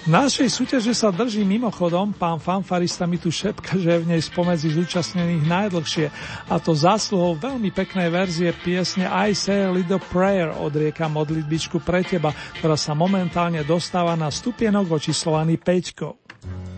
V 0.07 0.15
Našej 0.15 0.49
súťaže 0.53 0.95
sa 0.95 1.11
drží 1.11 1.43
mimochodom, 1.43 2.15
pán 2.15 2.39
fanfarista 2.39 3.11
mi 3.11 3.19
tu 3.19 3.35
šepka, 3.35 3.75
že 3.75 3.99
je 3.99 4.03
v 4.07 4.11
nej 4.15 4.23
spomedzi 4.23 4.71
zúčastnených 4.71 5.43
najdlhšie, 5.51 6.07
a 6.47 6.55
to 6.63 6.79
zásluhou 6.79 7.35
veľmi 7.35 7.75
peknej 7.75 8.07
verzie 8.13 8.55
piesne 8.55 9.11
I 9.11 9.35
Say 9.35 9.67
a 9.67 9.71
Little 9.75 9.99
Prayer 9.99 10.55
od 10.55 10.71
rieka 10.71 11.11
modlitbičku 11.11 11.83
pre 11.83 12.07
teba, 12.07 12.31
ktorá 12.63 12.79
sa 12.79 12.95
momentálne 12.95 13.67
dostáva 13.67 14.15
na 14.15 14.31
stupienok 14.31 14.95
očíslovaný 14.95 15.59
5. 15.59 16.76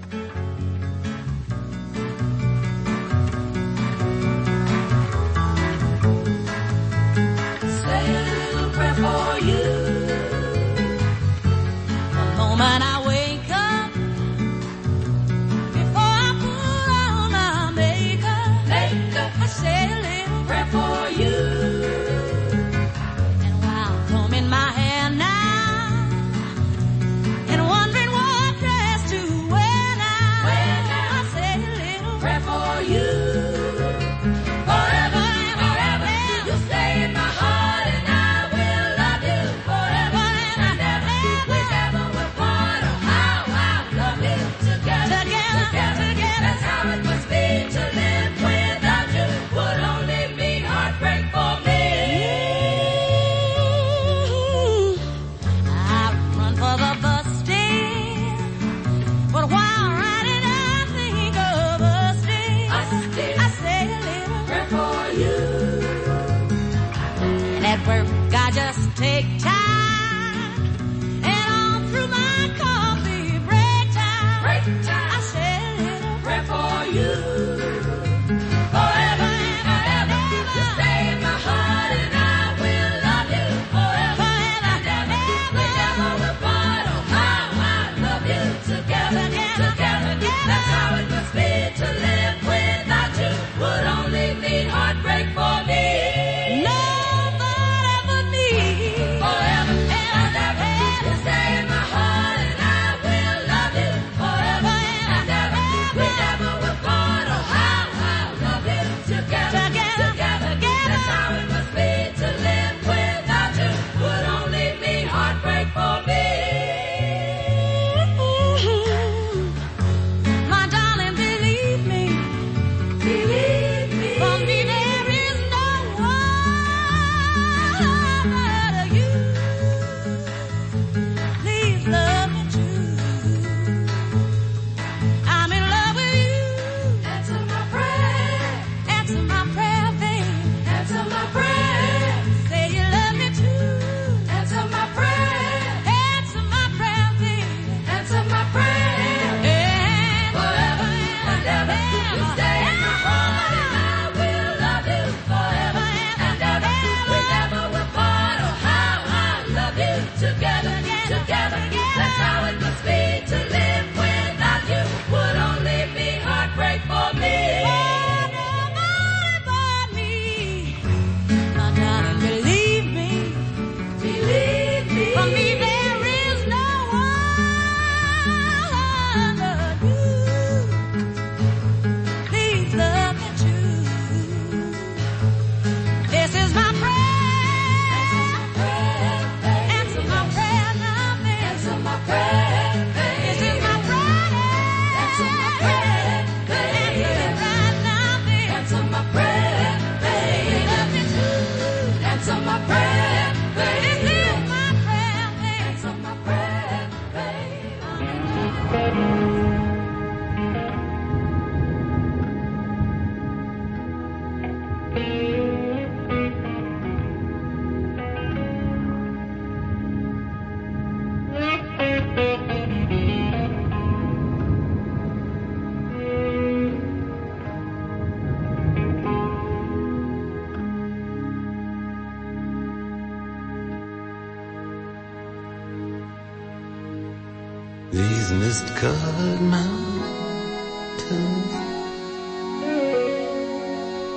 kisses 241.09 241.55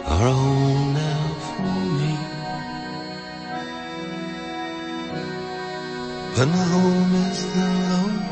are 0.06 0.28
all 0.28 0.86
now 1.02 1.24
for 1.48 1.76
me. 1.98 2.14
But 6.36 6.48
my 6.48 6.64
home 6.74 7.16
is 7.16 7.54
the 7.54 7.66
lonely. 7.90 8.31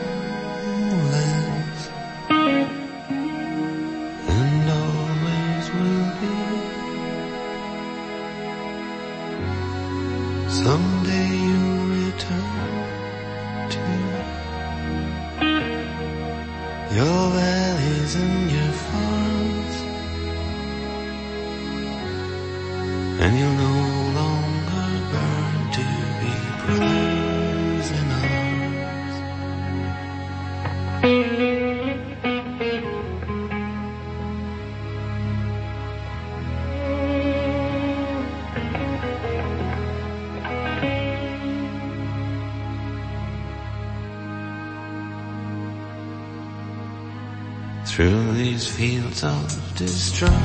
fields 49.10 49.24
of 49.24 49.76
destruction. 49.76 50.40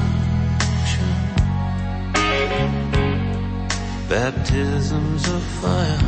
Baptisms 4.09 5.29
of 5.29 5.43
fire. 5.43 5.99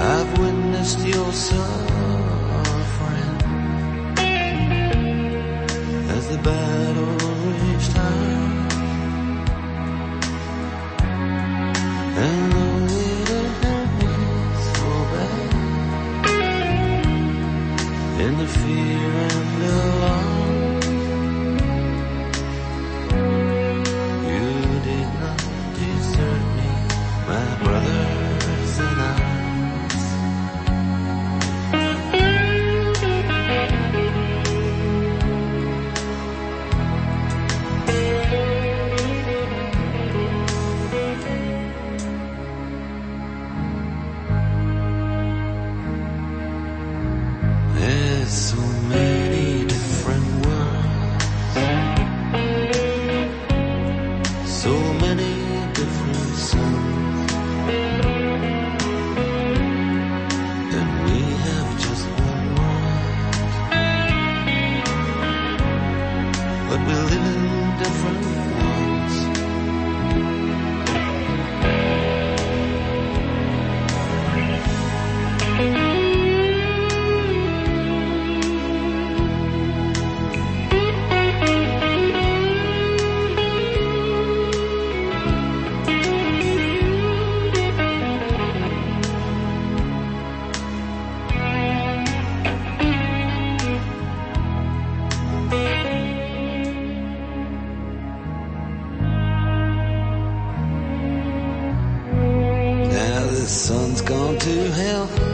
I've 0.00 0.38
witnessed 0.38 1.06
your 1.06 1.32
suffering 1.32 1.78
as 6.08 6.28
the 6.28 6.38
battle 6.38 7.04
raged 7.04 7.92
high. 7.92 8.47
to 104.48 104.72
help 104.72 105.27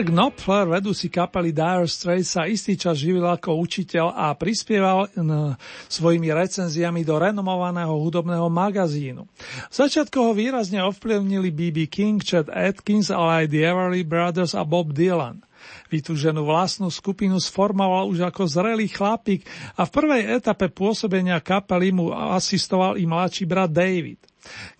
Mark 0.00 0.16
Knopfler, 0.16 0.64
vedúci 0.80 1.12
kapely 1.12 1.52
Dire 1.52 1.84
Straits, 1.84 2.32
sa 2.32 2.48
istý 2.48 2.72
čas 2.72 2.96
živil 2.96 3.20
ako 3.20 3.60
učiteľ 3.60 4.16
a 4.16 4.32
prispieval 4.32 5.12
n, 5.12 5.52
svojimi 5.92 6.32
recenziami 6.32 7.04
do 7.04 7.20
renomovaného 7.20 7.92
hudobného 8.00 8.48
magazínu. 8.48 9.28
V 9.68 9.74
začiatku 9.76 10.16
ho 10.16 10.32
výrazne 10.32 10.80
ovplyvnili 10.88 11.52
B.B. 11.52 11.84
King, 11.92 12.16
Chet 12.16 12.48
Atkins, 12.48 13.12
ale 13.12 13.44
aj 13.44 13.46
The 13.52 13.60
Everly 13.60 14.00
Brothers 14.08 14.56
a 14.56 14.64
Bob 14.64 14.96
Dylan. 14.96 15.44
Vytúženú 15.92 16.48
vlastnú 16.48 16.88
skupinu 16.88 17.36
sformoval 17.36 18.08
už 18.08 18.24
ako 18.24 18.48
zrelý 18.48 18.88
chlapík 18.88 19.44
a 19.76 19.84
v 19.84 19.92
prvej 19.92 20.22
etape 20.40 20.72
pôsobenia 20.72 21.44
kapely 21.44 21.92
mu 21.92 22.08
asistoval 22.08 22.96
i 22.96 23.04
mladší 23.04 23.44
brat 23.44 23.68
David. 23.68 24.29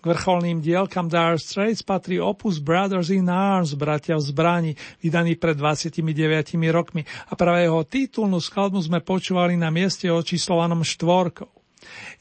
K 0.01 0.03
vrcholným 0.03 0.59
dielkam 0.59 1.05
Dire 1.05 1.37
Straits 1.37 1.85
patrí 1.85 2.17
opus 2.17 2.57
Brothers 2.57 3.13
in 3.13 3.29
Arms, 3.29 3.77
bratia 3.77 4.17
v 4.17 4.23
zbrani, 4.25 4.71
vydaný 4.99 5.37
pred 5.37 5.53
29 5.55 6.01
rokmi 6.73 7.05
a 7.29 7.33
práve 7.37 7.69
jeho 7.69 7.81
titulnú 7.85 8.41
skladbu 8.41 8.81
sme 8.81 8.99
počúvali 9.05 9.53
na 9.55 9.69
mieste 9.69 10.09
očíslovanom 10.09 10.81
štvorkou. 10.81 11.49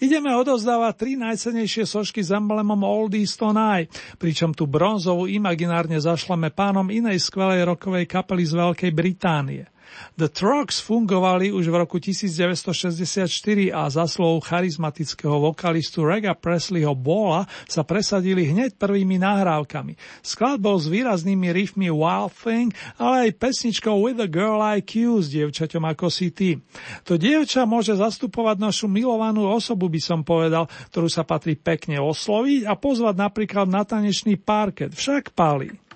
Ideme 0.00 0.32
odozdávať 0.32 0.94
tri 0.96 1.12
najcenejšie 1.20 1.84
sošky 1.84 2.24
s 2.24 2.32
emblemom 2.32 2.80
Oldies 2.80 3.36
Tonight, 3.36 3.92
pričom 4.16 4.56
tú 4.56 4.64
bronzovú 4.64 5.28
imaginárne 5.28 6.00
zašleme 6.00 6.48
pánom 6.48 6.88
inej 6.88 7.20
skvelej 7.20 7.68
rokovej 7.68 8.08
kapely 8.08 8.44
z 8.48 8.52
Veľkej 8.56 8.92
Británie– 8.96 9.64
The 10.16 10.28
Trucks 10.28 10.80
fungovali 10.82 11.52
už 11.54 11.70
v 11.70 11.76
roku 11.80 11.96
1964 11.96 13.26
a 13.72 13.88
zaslov 13.88 14.42
charizmatického 14.46 15.36
vokalistu 15.40 16.04
Rega 16.04 16.36
Presleyho 16.36 16.92
Bola 16.94 17.48
sa 17.66 17.82
presadili 17.84 18.48
hneď 18.48 18.76
prvými 18.76 19.20
nahrávkami. 19.20 19.96
Skladbou 20.20 20.76
s 20.78 20.86
výraznými 20.88 21.50
riffmi 21.50 21.88
Wild 21.88 22.34
Thing, 22.36 22.70
ale 23.00 23.28
aj 23.28 23.38
pesničkou 23.40 23.96
With 24.00 24.20
a 24.22 24.28
Girl 24.28 24.60
Like 24.60 24.94
You 24.94 25.20
s 25.20 25.32
dievčaťom 25.32 25.84
ako 25.88 26.06
si 26.12 26.30
ty. 26.30 26.60
To 27.08 27.18
dievča 27.18 27.66
môže 27.66 27.96
zastupovať 27.96 28.56
našu 28.60 28.86
milovanú 28.86 29.48
osobu, 29.48 29.90
by 29.90 30.00
som 30.00 30.20
povedal, 30.22 30.68
ktorú 30.92 31.08
sa 31.10 31.26
patrí 31.26 31.58
pekne 31.58 31.98
osloviť 32.00 32.68
a 32.68 32.76
pozvať 32.78 33.14
napríklad 33.18 33.66
na 33.66 33.82
tanečný 33.82 34.38
parket. 34.38 34.94
Však 34.94 35.34
pali. 35.34 35.89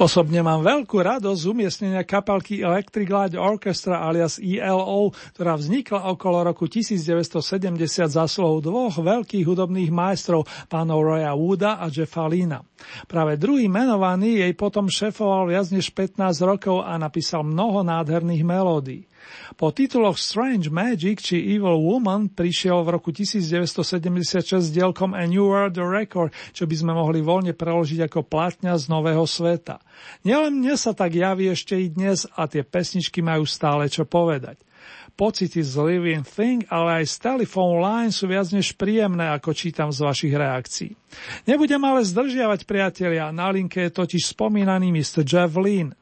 Osobne 0.00 0.40
mám 0.40 0.64
veľkú 0.64 0.98
radosť 0.98 1.40
z 1.42 1.50
umiestnenia 1.50 2.02
kapalky 2.06 2.62
Electric 2.62 3.08
Light 3.10 3.34
Orchestra 3.36 4.02
alias 4.02 4.40
ELO, 4.40 5.12
ktorá 5.36 5.58
vznikla 5.58 6.10
okolo 6.10 6.48
roku 6.48 6.66
1970 6.66 7.38
zásluhou 8.10 8.58
dvoch 8.64 8.96
veľkých 8.98 9.44
hudobných 9.46 9.90
majstrov, 9.92 10.48
pánov 10.66 11.04
Roya 11.04 11.36
Wooda 11.36 11.78
a 11.78 11.92
Jeffa 11.92 12.26
Lina. 12.26 12.64
Práve 13.06 13.38
druhý 13.38 13.70
menovaný 13.70 14.42
jej 14.42 14.52
potom 14.56 14.90
šefoval 14.90 15.50
viac 15.50 15.70
než 15.70 15.92
15 15.94 16.34
rokov 16.42 16.82
a 16.82 16.98
napísal 16.98 17.46
mnoho 17.46 17.84
nádherných 17.86 18.42
melódií. 18.42 19.11
Po 19.56 19.70
tituloch 19.70 20.16
Strange 20.16 20.72
Magic 20.72 21.20
či 21.22 21.38
Evil 21.56 21.80
Woman 21.80 22.32
prišiel 22.32 22.82
v 22.82 22.98
roku 22.98 23.10
1976 23.12 24.72
dielkom 24.72 25.12
A 25.12 25.28
New 25.28 25.48
World 25.48 25.76
Record, 25.76 26.32
čo 26.52 26.64
by 26.64 26.74
sme 26.74 26.92
mohli 26.96 27.20
voľne 27.20 27.52
preložiť 27.52 28.08
ako 28.08 28.26
platňa 28.26 28.74
z 28.78 28.84
nového 28.88 29.24
sveta. 29.28 29.80
Nielen 30.26 30.60
mne 30.60 30.74
sa 30.76 30.96
tak 30.96 31.14
javí 31.14 31.48
ešte 31.52 31.76
i 31.78 31.92
dnes 31.92 32.24
a 32.34 32.48
tie 32.48 32.64
pesničky 32.66 33.20
majú 33.20 33.44
stále 33.44 33.88
čo 33.88 34.08
povedať. 34.08 34.58
Pocity 35.12 35.60
z 35.60 35.76
Living 35.76 36.24
Thing, 36.24 36.64
ale 36.72 37.04
aj 37.04 37.12
z 37.12 37.16
Telephone 37.20 37.84
Line 37.84 38.12
sú 38.14 38.24
viac 38.26 38.48
než 38.48 38.72
príjemné, 38.72 39.28
ako 39.28 39.52
čítam 39.52 39.92
z 39.92 40.00
vašich 40.00 40.32
reakcií. 40.32 40.96
Nebudem 41.44 41.84
ale 41.84 42.00
zdržiavať 42.00 42.64
priatelia, 42.64 43.28
na 43.28 43.52
linke 43.52 43.84
je 43.86 43.92
totiž 43.92 44.32
spomínaný 44.32 44.88
Mr. 44.88 45.20
Jeff 45.22 45.52
Lynn. 45.52 45.92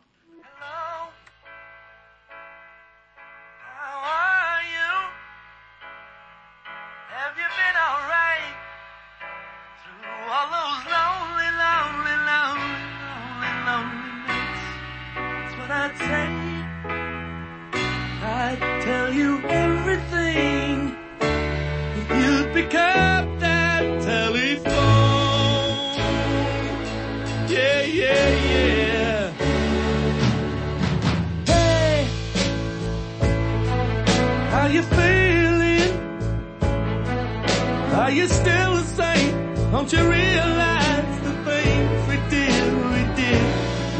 Don't 39.71 39.93
you 39.93 40.11
realize 40.11 41.21
the 41.21 41.33
things 41.45 42.09
we 42.09 42.17
did, 42.29 42.75
we 42.93 43.03
did 43.15 43.43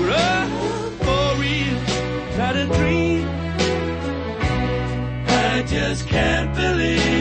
were 0.01 0.11
all 0.11 0.91
for 1.05 1.41
real, 1.41 1.79
not 2.37 2.57
a 2.57 2.67
dream. 2.67 3.29
I 5.29 5.63
just 5.69 6.09
can't 6.09 6.53
believe. 6.57 7.20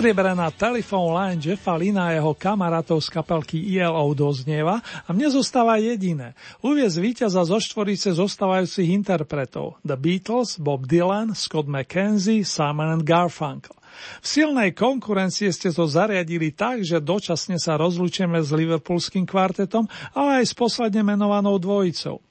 Postriebrená 0.00 0.48
telefón 0.48 1.12
line 1.12 1.36
Jeffa 1.44 1.76
Lina 1.76 2.08
a 2.08 2.16
jeho 2.16 2.32
kamarátov 2.32 3.04
z 3.04 3.12
kapelky 3.12 3.60
ILO 3.76 4.16
doznieva 4.16 4.80
a 4.80 5.12
mne 5.12 5.28
zostáva 5.28 5.76
jediné. 5.76 6.32
Uviez 6.64 6.96
víťaza 6.96 7.44
zo 7.44 7.60
štvorice 7.60 8.16
zostávajúcich 8.16 8.96
interpretov 8.96 9.76
The 9.84 10.00
Beatles, 10.00 10.56
Bob 10.56 10.88
Dylan, 10.88 11.36
Scott 11.36 11.68
McKenzie, 11.68 12.48
Simon 12.48 12.96
and 12.96 13.04
Garfunkel. 13.04 13.76
V 14.24 14.26
silnej 14.40 14.72
konkurencii 14.72 15.52
ste 15.52 15.68
to 15.68 15.84
zariadili 15.84 16.56
tak, 16.56 16.80
že 16.80 17.04
dočasne 17.04 17.60
sa 17.60 17.76
rozlučíme 17.76 18.40
s 18.40 18.56
liverpoolským 18.56 19.28
kvartetom, 19.28 19.84
ale 20.16 20.40
aj 20.40 20.48
s 20.48 20.54
posledne 20.56 21.04
menovanou 21.04 21.60
dvojicou. 21.60 22.24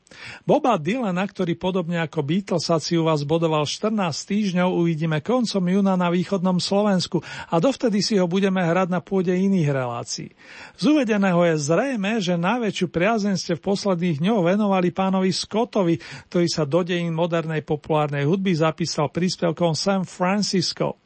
Boba 0.44 0.76
Dylana, 0.82 1.22
ktorý 1.26 1.54
podobne 1.54 2.02
ako 2.02 2.26
Beatlesaci 2.26 2.98
u 2.98 3.06
vás 3.06 3.22
bodoval 3.24 3.70
14 3.70 4.12
týždňov, 4.26 4.70
uvidíme 4.74 5.22
koncom 5.22 5.62
júna 5.62 5.94
na 5.94 6.10
východnom 6.10 6.58
Slovensku 6.58 7.22
a 7.50 7.62
dovtedy 7.62 8.02
si 8.02 8.18
ho 8.18 8.26
budeme 8.26 8.62
hrať 8.62 8.90
na 8.90 9.00
pôde 9.00 9.32
iných 9.32 9.70
relácií. 9.70 10.30
Z 10.78 10.84
uvedeného 10.90 11.42
je 11.54 11.56
zrejme, 11.62 12.12
že 12.20 12.42
najväčšiu 12.42 12.88
priazeň 12.90 13.36
ste 13.38 13.54
v 13.56 13.66
posledných 13.66 14.18
dňoch 14.22 14.42
venovali 14.42 14.90
pánovi 14.90 15.30
Scottovi, 15.30 16.02
ktorý 16.30 16.48
sa 16.50 16.66
do 16.66 16.82
dejín 16.82 17.14
modernej 17.14 17.62
populárnej 17.62 18.26
hudby 18.26 18.58
zapísal 18.58 19.14
príspevkom 19.14 19.78
San 19.78 20.04
Francisco. 20.10 20.98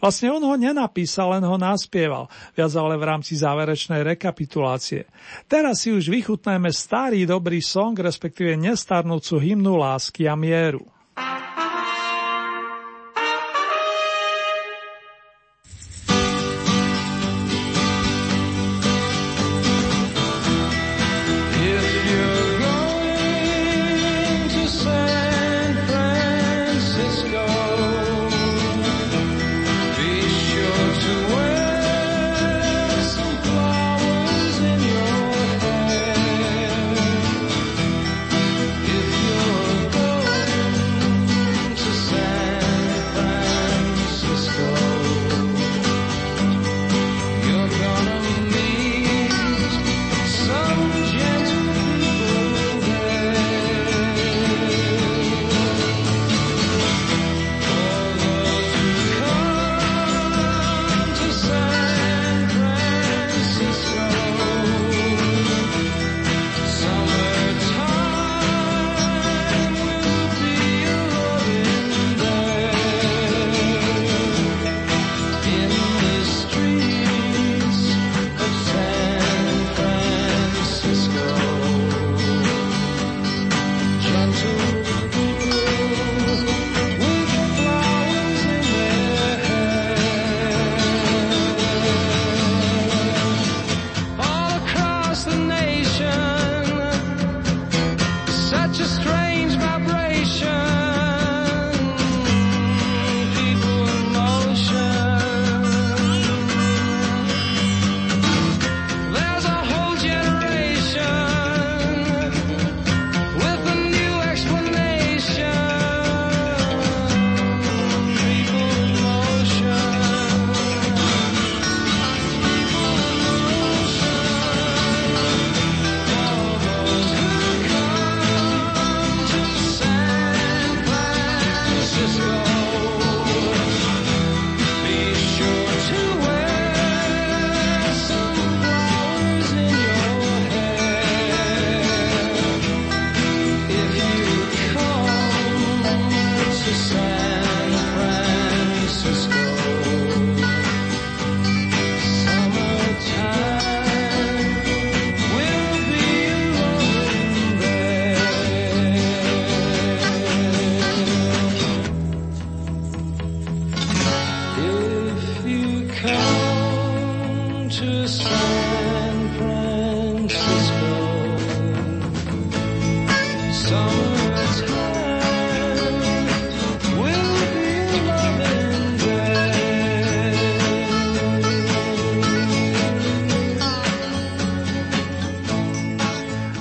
Vlastne 0.00 0.28
on 0.32 0.42
ho 0.44 0.54
nenapísal, 0.56 1.36
len 1.38 1.44
ho 1.44 1.56
naspieval, 1.56 2.28
viac 2.52 2.72
ale 2.76 2.94
v 3.00 3.04
rámci 3.08 3.32
záverečnej 3.36 4.04
rekapitulácie. 4.16 5.08
Teraz 5.48 5.84
si 5.84 5.92
už 5.92 6.12
vychutnajme 6.12 6.68
starý 6.68 7.24
dobrý 7.24 7.64
song, 7.64 7.96
respektíve 7.96 8.56
nestarnúcu 8.60 9.40
hymnu 9.40 9.80
lásky 9.80 10.28
a 10.28 10.36
mieru. 10.36 10.95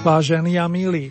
Vážení 0.05 0.61
a 0.61 0.69
milí, 0.69 1.09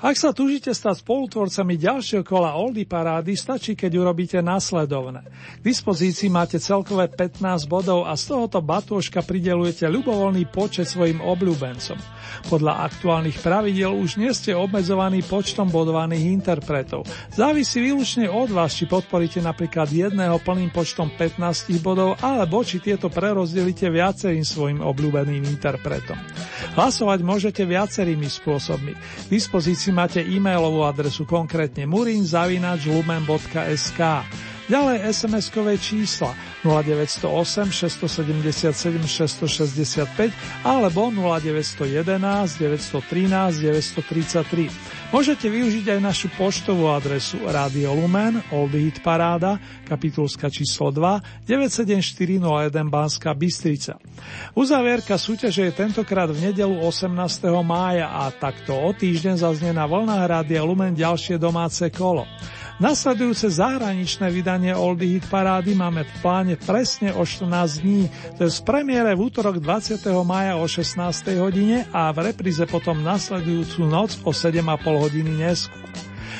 ak 0.00 0.16
sa 0.16 0.32
túžite 0.32 0.72
stať 0.72 1.04
spolutvorcami 1.04 1.76
ďalšieho 1.76 2.24
kola 2.24 2.56
Oldy 2.56 2.88
parády, 2.88 3.36
stačí, 3.36 3.76
keď 3.76 4.00
urobíte 4.00 4.40
následovné. 4.40 5.28
K 5.60 5.62
dispozícii 5.62 6.32
máte 6.32 6.56
celkové 6.56 7.12
15 7.12 7.36
bodov 7.68 8.08
a 8.08 8.16
z 8.16 8.32
tohoto 8.32 8.64
batôžka 8.64 9.20
pridelujete 9.20 9.84
ľubovoľný 9.84 10.48
počet 10.48 10.88
svojim 10.88 11.20
obľúbencom. 11.20 12.00
Podľa 12.48 12.78
aktuálnych 12.86 13.38
pravidel 13.40 13.92
už 13.94 14.16
nie 14.20 14.34
ste 14.34 14.54
obmedzovaní 14.56 15.22
počtom 15.24 15.70
bodovaných 15.70 16.30
interpretov. 16.30 17.04
Závisí 17.32 17.80
výlučne 17.80 18.30
od 18.30 18.50
vás, 18.50 18.74
či 18.74 18.86
podporíte 18.86 19.42
napríklad 19.42 19.90
jedného 19.90 20.38
plným 20.42 20.70
počtom 20.74 21.10
15 21.14 21.80
bodov, 21.80 22.16
alebo 22.20 22.64
či 22.66 22.80
tieto 22.82 23.08
prerozdelíte 23.12 23.90
viacerým 23.90 24.44
svojim 24.44 24.80
obľúbeným 24.82 25.44
interpretom. 25.46 26.18
Hlasovať 26.78 27.20
môžete 27.24 27.66
viacerými 27.66 28.30
spôsobmi. 28.30 28.92
K 28.94 29.28
dispozícii 29.30 29.92
máte 29.94 30.22
e-mailovú 30.22 30.84
adresu 30.86 31.26
konkrétne 31.26 31.86
murinzavinačlumen.sk 31.86 34.00
Ďalej 34.70 35.02
SMS-kové 35.02 35.74
čísla 35.82 36.30
0908 36.62 37.74
677 37.74 39.02
665 39.02 40.30
alebo 40.62 41.10
0911 41.10 41.90
913 42.62 43.66
933. 43.66 45.10
Môžete 45.10 45.50
využiť 45.50 45.90
aj 45.90 45.98
našu 45.98 46.30
poštovú 46.38 46.86
adresu 46.86 47.42
Radio 47.50 47.98
Lumen, 47.98 48.38
Old 48.54 48.70
Hit 48.78 49.02
Paráda, 49.02 49.58
kapitulska 49.90 50.46
číslo 50.46 50.94
2, 50.94 51.50
97401 51.50 52.70
Banská 52.86 53.34
Bystrica. 53.34 53.98
Uzavierka 54.54 55.18
súťaže 55.18 55.66
je 55.66 55.74
tentokrát 55.74 56.30
v 56.30 56.54
nedelu 56.54 56.78
18. 56.78 57.10
mája 57.66 58.06
a 58.06 58.30
takto 58.30 58.78
o 58.78 58.94
týždeň 58.94 59.34
zaznie 59.34 59.74
na 59.74 59.90
vlnách 59.90 60.30
Rádia 60.30 60.62
Lumen 60.62 60.94
ďalšie 60.94 61.42
domáce 61.42 61.90
kolo. 61.90 62.22
Nasledujúce 62.80 63.52
zahraničné 63.52 64.32
vydanie 64.32 64.72
Oldie 64.72 65.20
Hit 65.20 65.28
Parády 65.28 65.76
máme 65.76 66.00
v 66.00 66.12
pláne 66.24 66.56
presne 66.56 67.12
o 67.12 67.28
14 67.28 67.84
dní, 67.84 68.08
to 68.40 68.48
je 68.48 68.56
z 68.56 68.60
premiére 68.64 69.12
v 69.12 69.28
útorok 69.28 69.60
20. 69.60 70.00
maja 70.24 70.56
o 70.56 70.64
16. 70.64 70.96
hodine 71.44 71.84
a 71.92 72.08
v 72.08 72.32
repríze 72.32 72.64
potom 72.64 73.04
nasledujúcu 73.04 73.84
noc 73.84 74.16
o 74.24 74.32
7,5 74.32 74.64
hodiny 74.96 75.28
neskôr. 75.28 75.84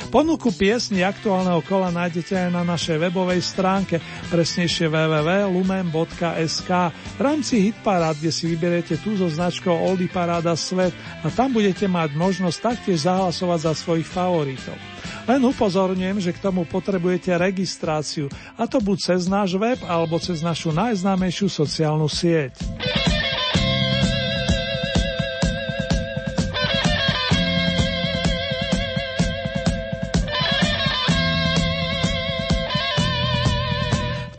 Ponuku 0.09 0.49
piesni 0.57 1.05
aktuálneho 1.05 1.61
kola 1.61 1.93
nájdete 1.93 2.33
aj 2.33 2.51
na 2.57 2.65
našej 2.65 2.97
webovej 2.97 3.45
stránke, 3.45 4.01
presnejšie 4.33 4.89
www.lumen.sk. 4.89 6.71
V 6.91 7.21
rámci 7.21 7.69
Hitparád, 7.69 8.17
kde 8.17 8.33
si 8.33 8.49
vyberiete 8.49 8.97
tú 8.97 9.13
so 9.13 9.29
značkou 9.29 9.77
Oldie 9.77 10.09
Paráda 10.09 10.57
Svet 10.57 10.97
a 11.21 11.29
tam 11.29 11.53
budete 11.53 11.85
mať 11.85 12.17
možnosť 12.17 12.59
taktiež 12.65 13.05
zahlasovať 13.05 13.61
za 13.61 13.73
svojich 13.77 14.09
favoritov. 14.09 14.90
Len 15.29 15.41
upozorňujem, 15.45 16.19
že 16.23 16.35
k 16.35 16.43
tomu 16.43 16.65
potrebujete 16.67 17.35
registráciu, 17.37 18.27
a 18.57 18.65
to 18.67 18.81
buď 18.83 18.99
cez 18.99 19.31
náš 19.31 19.57
web 19.59 19.81
alebo 19.87 20.19
cez 20.23 20.41
našu 20.41 20.71
najznámejšiu 20.71 21.49
sociálnu 21.51 22.09
sieť. 22.09 22.57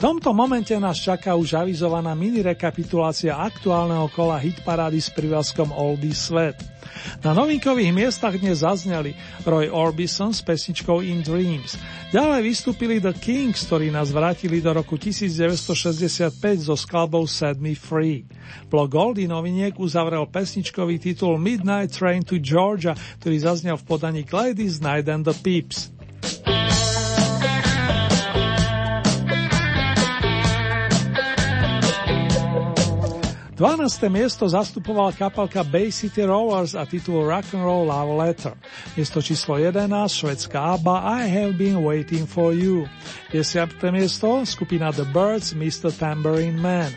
V 0.01 0.09
tomto 0.09 0.33
momente 0.33 0.73
nás 0.81 0.97
čaká 0.97 1.37
už 1.37 1.61
avizovaná 1.61 2.17
mini 2.17 2.41
rekapitulácia 2.41 3.37
aktuálneho 3.37 4.09
kola 4.09 4.41
hitparády 4.41 4.97
s 4.97 5.13
privazkom 5.13 5.69
Oldie 5.69 6.17
Svet. 6.17 6.70
Na 7.21 7.31
novinkových 7.37 7.93
miestach 7.93 8.35
dnes 8.35 8.65
zazneli 8.65 9.15
Roy 9.45 9.69
Orbison 9.69 10.35
s 10.35 10.41
pesničkou 10.41 10.99
In 11.05 11.21
Dreams. 11.21 11.77
Ďalej 12.11 12.41
vystúpili 12.43 12.99
The 12.99 13.15
Kings, 13.15 13.63
ktorí 13.69 13.93
nás 13.93 14.11
vrátili 14.11 14.59
do 14.59 14.75
roku 14.75 14.99
1965 14.99 16.33
so 16.67 16.75
skladbou 16.75 17.23
Set 17.29 17.61
Me 17.61 17.77
Free. 17.77 18.27
Blok 18.67 18.91
Goldie 18.91 19.31
noviniek 19.31 19.79
uzavrel 19.79 20.27
pesničkový 20.27 20.99
titul 20.99 21.39
Midnight 21.39 21.95
Train 21.95 22.27
to 22.27 22.35
Georgia, 22.41 22.91
ktorý 23.23 23.37
zaznel 23.39 23.79
v 23.79 23.87
podaní 23.87 24.21
Gladys 24.27 24.83
Knight 24.83 25.07
and 25.07 25.23
the 25.23 25.35
Peeps. 25.39 25.93
12. 33.61 34.09
miesto 34.09 34.49
zastupovala 34.49 35.13
kapelka 35.13 35.61
Bay 35.61 35.93
City 35.93 36.25
Rollers 36.25 36.73
a 36.73 36.81
titul 36.81 37.29
Rock 37.29 37.53
and 37.53 37.61
Roll 37.61 37.93
Love 37.93 38.17
Letter. 38.17 38.57
Miesto 38.97 39.21
číslo 39.21 39.61
11 39.61 39.85
švedská 40.09 40.73
ABBA 40.81 40.95
I 41.05 41.21
Have 41.29 41.53
Been 41.61 41.77
Waiting 41.85 42.25
for 42.25 42.57
You. 42.57 42.89
10. 43.29 43.93
miesto 43.93 44.41
skupina 44.49 44.89
The 44.89 45.05
Birds 45.13 45.53
Mr. 45.53 45.93
Tambourine 45.93 46.57
Man. 46.57 46.89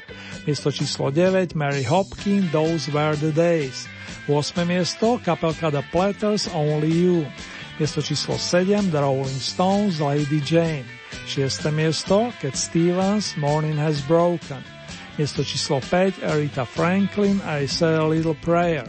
Miesto 0.49 0.73
číslo 0.73 1.13
9 1.13 1.53
Mary 1.53 1.85
Hopkins 1.85 2.49
Those 2.49 2.89
Were 2.89 3.13
the 3.21 3.37
Days. 3.37 3.85
8. 4.25 4.65
miesto 4.65 5.21
kapelka 5.21 5.69
The 5.69 5.85
Platters 5.93 6.49
Only 6.49 6.97
You. 6.97 7.29
Miesto 7.77 8.01
číslo 8.01 8.41
7 8.41 8.89
The 8.89 9.05
Rolling 9.05 9.37
Stones 9.37 10.01
Lady 10.01 10.41
Jane. 10.41 10.89
6. 11.29 11.69
miesto 11.77 12.33
Cat 12.41 12.57
Stevens 12.57 13.37
Morning 13.37 13.77
Has 13.77 14.01
Broken. 14.09 14.74
Miesto 15.15 15.47
číslo 15.47 15.79
5 15.79 16.27
Aretha 16.27 16.67
Franklin 16.67 17.39
I 17.47 17.71
Say 17.71 17.95
a 17.95 18.03
Little 18.03 18.35
Prayer. 18.35 18.83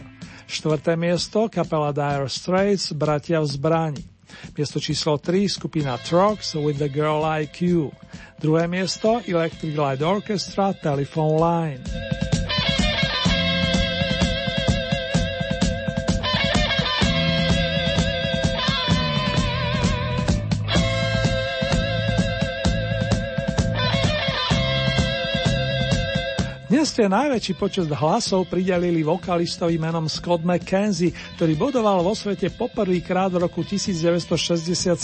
Štvrté 0.50 0.98
miesto 0.98 1.46
kapela 1.46 1.94
Dire 1.94 2.26
Straits 2.26 2.90
Bratia 2.90 3.38
v 3.38 3.46
zbrani. 3.46 4.02
Miesto 4.58 4.82
číslo 4.82 5.22
3 5.22 5.46
skupina 5.46 5.94
Trucks 6.02 6.58
With 6.58 6.82
the 6.82 6.90
Girl 6.90 7.22
Like 7.22 7.62
You. 7.62 7.94
Druhé 8.42 8.66
miesto 8.66 9.22
Electric 9.22 9.78
Light 9.78 10.02
Orchestra 10.02 10.74
Telephone 10.74 11.38
Line. 11.38 11.82
Dnes 26.86 26.94
ste 27.02 27.10
najväčší 27.10 27.54
počet 27.58 27.90
hlasov 27.90 28.46
pridelili 28.46 29.02
vokalistovi 29.02 29.74
menom 29.74 30.06
Scott 30.06 30.46
McKenzie, 30.46 31.10
ktorý 31.34 31.58
bodoval 31.58 31.98
vo 31.98 32.14
svete 32.14 32.46
poprvýkrát 32.54 33.26
v 33.34 33.42
roku 33.42 33.66
1967 33.66 34.94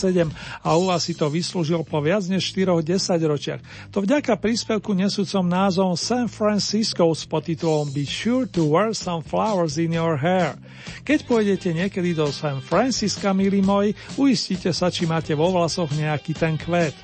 a 0.62 0.68
u 0.78 0.86
vás 0.86 1.02
si 1.02 1.18
to 1.18 1.26
vyslúžil 1.26 1.82
po 1.82 1.98
viac 1.98 2.22
než 2.30 2.54
4 2.54 2.86
desaťročiach. 2.86 3.90
To 3.90 3.98
vďaka 3.98 4.38
príspevku 4.38 4.94
nesúcom 4.94 5.42
názvom 5.42 5.98
San 5.98 6.30
Francisco 6.30 7.10
s 7.10 7.26
podtitulom 7.26 7.90
Be 7.90 8.06
sure 8.06 8.46
to 8.46 8.62
wear 8.62 8.94
some 8.94 9.18
flowers 9.18 9.74
in 9.74 9.98
your 9.98 10.14
hair. 10.14 10.54
Keď 11.02 11.26
pôjdete 11.26 11.74
niekedy 11.74 12.14
do 12.14 12.30
San 12.30 12.62
Francisca, 12.62 13.34
milí 13.34 13.58
moji, 13.58 13.98
uistite 14.14 14.70
sa, 14.70 14.86
či 14.86 15.02
máte 15.02 15.34
vo 15.34 15.50
vlasoch 15.50 15.90
nejaký 15.90 16.30
ten 16.30 16.54
kvet. 16.54 16.94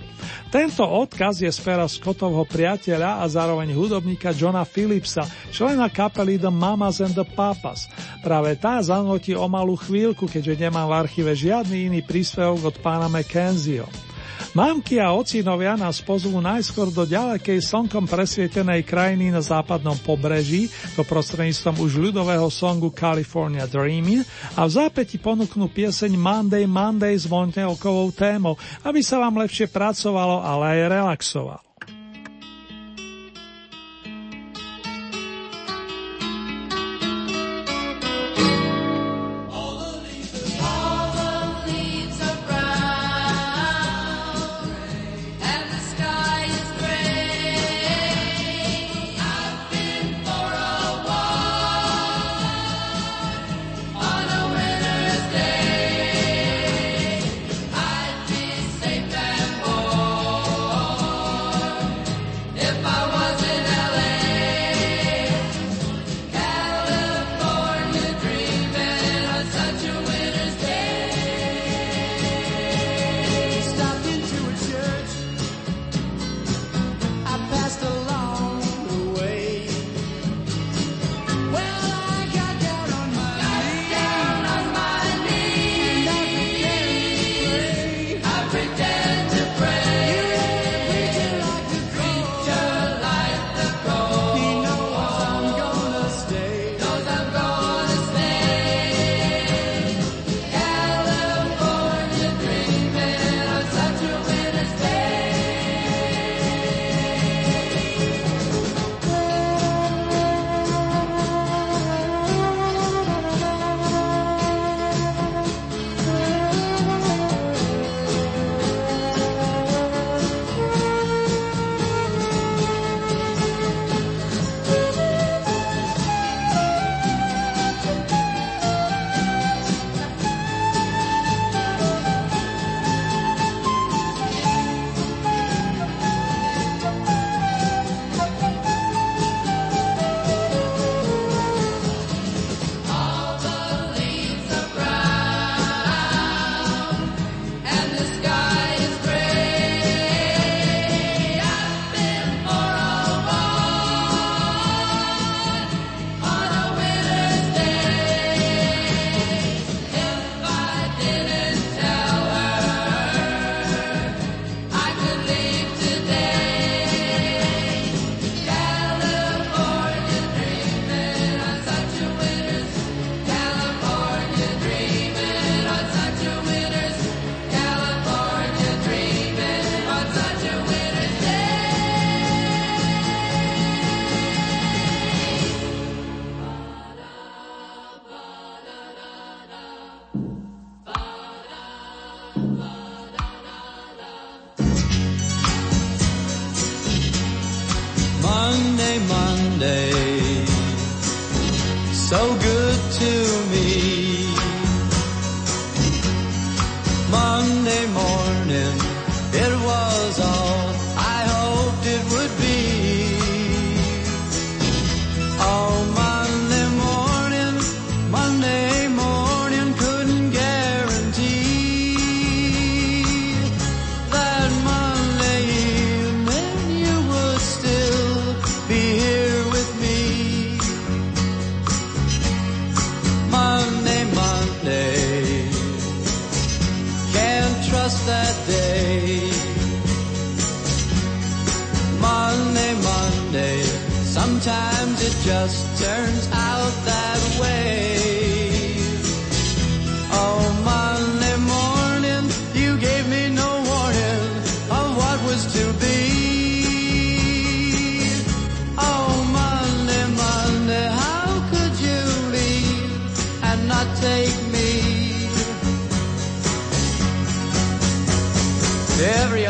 Tento 0.54 0.86
odkaz 0.86 1.42
je 1.42 1.50
z 1.50 1.60
pera 1.66 1.84
Scottovho 1.84 2.46
priateľa 2.46 3.20
a 3.20 3.24
zároveň 3.26 3.74
hudobníka 3.74 4.30
Johna 4.32 4.67
Philipsa, 4.68 5.24
člena 5.48 5.88
kapely 5.88 6.36
The 6.36 6.52
Mamas 6.52 7.00
and 7.00 7.16
the 7.16 7.24
Papas. 7.24 7.88
Práve 8.20 8.54
tá 8.60 8.78
zanotí 8.84 9.32
o 9.32 9.48
malú 9.48 9.80
chvíľku, 9.80 10.28
keďže 10.28 10.68
nemám 10.68 10.92
v 10.92 10.96
archíve 11.08 11.32
žiadny 11.32 11.88
iný 11.88 12.00
príspevok 12.04 12.70
od 12.70 12.76
pána 12.84 13.08
McKenzieho. 13.08 13.88
Mámky 14.56 14.96
a 14.96 15.12
ocinovia 15.12 15.76
nás 15.76 16.00
pozvú 16.00 16.40
najskôr 16.40 16.88
do 16.88 17.04
ďalekej 17.04 17.60
slnkom 17.60 18.08
presvietenej 18.08 18.80
krajiny 18.80 19.28
na 19.28 19.44
západnom 19.44 19.98
pobreží, 20.00 20.72
to 20.96 21.04
prostredníctvom 21.04 21.76
už 21.84 21.92
ľudového 22.08 22.48
songu 22.48 22.88
California 22.88 23.68
Dreaming 23.68 24.24
a 24.56 24.64
v 24.64 24.70
zápäti 24.72 25.20
ponúknú 25.20 25.68
pieseň 25.68 26.16
Monday 26.16 26.64
Monday 26.64 27.12
s 27.12 27.28
vontelkovou 27.28 28.08
témou, 28.14 28.56
aby 28.88 29.04
sa 29.04 29.20
vám 29.20 29.36
lepšie 29.36 29.68
pracovalo, 29.68 30.40
ale 30.40 30.80
aj 30.80 30.96
relaxovalo. 30.96 31.67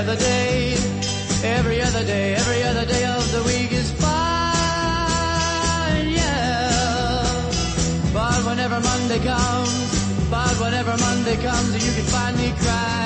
Other 0.08 0.24
day, 0.24 0.72
every 1.44 1.82
other 1.82 2.02
day, 2.02 2.34
every 2.34 2.62
other 2.62 2.86
day 2.86 3.04
of 3.04 3.30
the 3.30 3.42
week 3.42 3.70
is 3.72 3.92
fine, 3.92 4.08
yeah. 6.08 7.50
But 8.14 8.42
whenever 8.46 8.80
Monday 8.80 9.18
comes, 9.18 10.30
but 10.30 10.58
whenever 10.60 10.96
Monday 10.96 11.36
comes, 11.36 11.74
you 11.74 11.92
can 11.92 12.04
find 12.04 12.38
me 12.38 12.52
crying 12.56 12.97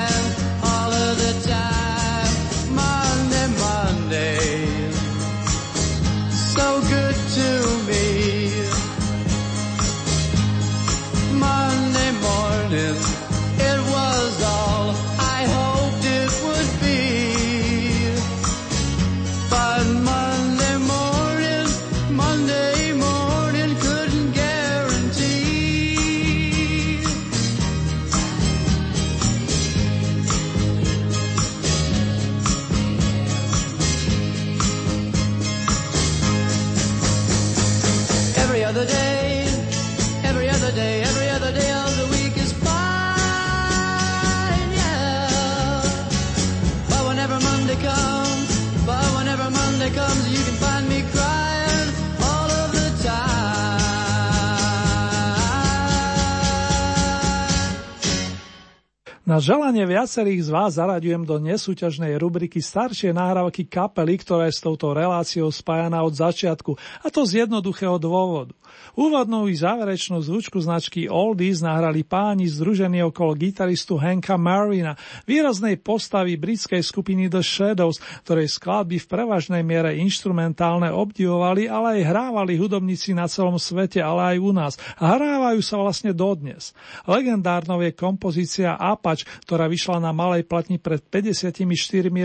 Na 59.33 59.41
želanie 59.41 59.81
viacerých 59.89 60.45
z 60.45 60.49
vás 60.53 60.77
zaraďujem 60.77 61.25
do 61.25 61.41
nesúťažnej 61.41 62.21
rubriky 62.21 62.61
staršie 62.61 63.17
nahrávky 63.17 63.65
kapely, 63.65 64.21
ktorá 64.21 64.45
je 64.45 64.53
s 64.53 64.61
touto 64.61 64.93
reláciou 64.93 65.49
spájaná 65.49 66.05
od 66.05 66.13
začiatku, 66.13 66.77
a 67.01 67.09
to 67.09 67.25
z 67.25 67.41
jednoduchého 67.41 67.97
dôvodu. 67.97 68.53
Úvodnú 68.93 69.49
i 69.49 69.57
záverečnú 69.57 70.21
zvučku 70.21 70.61
značky 70.61 71.09
Oldies 71.09 71.65
nahrali 71.65 72.05
páni 72.05 72.45
združení 72.45 73.01
okolo 73.01 73.33
gitaristu 73.33 73.97
Hanka 73.97 74.37
Marina, 74.37 74.93
výraznej 75.25 75.81
postavy 75.81 76.37
britskej 76.37 76.85
skupiny 76.85 77.25
The 77.25 77.41
Shadows, 77.41 77.97
ktorej 78.21 78.53
skladby 78.53 79.01
v 79.01 79.09
prevažnej 79.09 79.65
miere 79.65 79.97
instrumentálne 79.97 80.93
obdivovali, 80.93 81.65
ale 81.65 81.99
aj 81.99 82.09
hrávali 82.09 82.53
hudobníci 82.59 83.17
na 83.17 83.25
celom 83.25 83.57
svete, 83.57 83.97
ale 83.97 84.35
aj 84.35 84.37
u 84.37 84.51
nás. 84.53 84.73
A 85.01 85.17
hrávajú 85.17 85.61
sa 85.65 85.81
vlastne 85.81 86.13
dodnes. 86.13 86.77
Legendárnou 87.09 87.81
je 87.81 87.91
kompozícia 87.97 88.77
Apač, 88.77 89.25
ktorá 89.49 89.65
vyšla 89.65 89.97
na 89.97 90.13
malej 90.13 90.45
platni 90.45 90.77
pred 90.77 91.01
54 91.01 91.65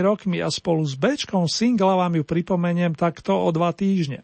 rokmi 0.05 0.37
a 0.43 0.53
spolu 0.53 0.85
s 0.85 0.93
Bčkom 0.93 1.49
singla 1.49 1.97
vám 1.97 2.19
ju 2.19 2.23
pripomeniem 2.23 2.93
takto 2.93 3.33
o 3.33 3.49
dva 3.49 3.73
týždne. 3.73 4.21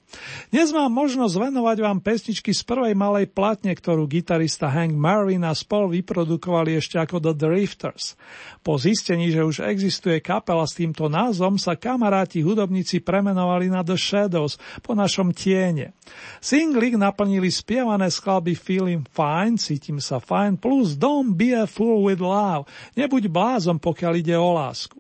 Dnes 0.53 0.69
mám 0.75 0.93
možnosť 0.93 1.35
venovať 1.49 1.77
vám 1.81 1.99
pesničky 2.15 2.55
z 2.55 2.63
prvej 2.63 2.95
malej 2.95 3.27
platne, 3.27 3.75
ktorú 3.75 4.07
gitarista 4.07 4.71
Hank 4.71 4.95
Marvin 4.95 5.43
a 5.43 5.51
spol 5.51 5.91
vyprodukovali 5.91 6.79
ešte 6.79 6.95
ako 6.95 7.19
The 7.19 7.35
Drifters. 7.35 8.15
Po 8.63 8.79
zistení, 8.79 9.35
že 9.35 9.43
už 9.43 9.67
existuje 9.67 10.23
kapela 10.23 10.63
s 10.63 10.79
týmto 10.79 11.11
názvom, 11.11 11.59
sa 11.59 11.75
kamaráti 11.75 12.39
hudobníci 12.39 13.03
premenovali 13.03 13.67
na 13.67 13.83
The 13.83 13.99
Shadows 13.99 14.55
po 14.79 14.95
našom 14.95 15.35
tiene. 15.35 15.91
Singlik 16.39 16.95
naplnili 16.95 17.51
spievané 17.51 18.07
skladby 18.07 18.55
Feeling 18.55 19.03
Fine, 19.11 19.59
Cítim 19.59 19.99
sa 19.99 20.23
fajn, 20.23 20.55
plus 20.55 20.95
Don't 20.95 21.35
be 21.35 21.51
a 21.51 21.67
fool 21.67 22.07
with 22.07 22.23
love, 22.23 22.63
nebuď 22.95 23.27
blázom, 23.27 23.75
pokiaľ 23.75 24.13
ide 24.23 24.39
o 24.39 24.55
lásku. 24.55 24.95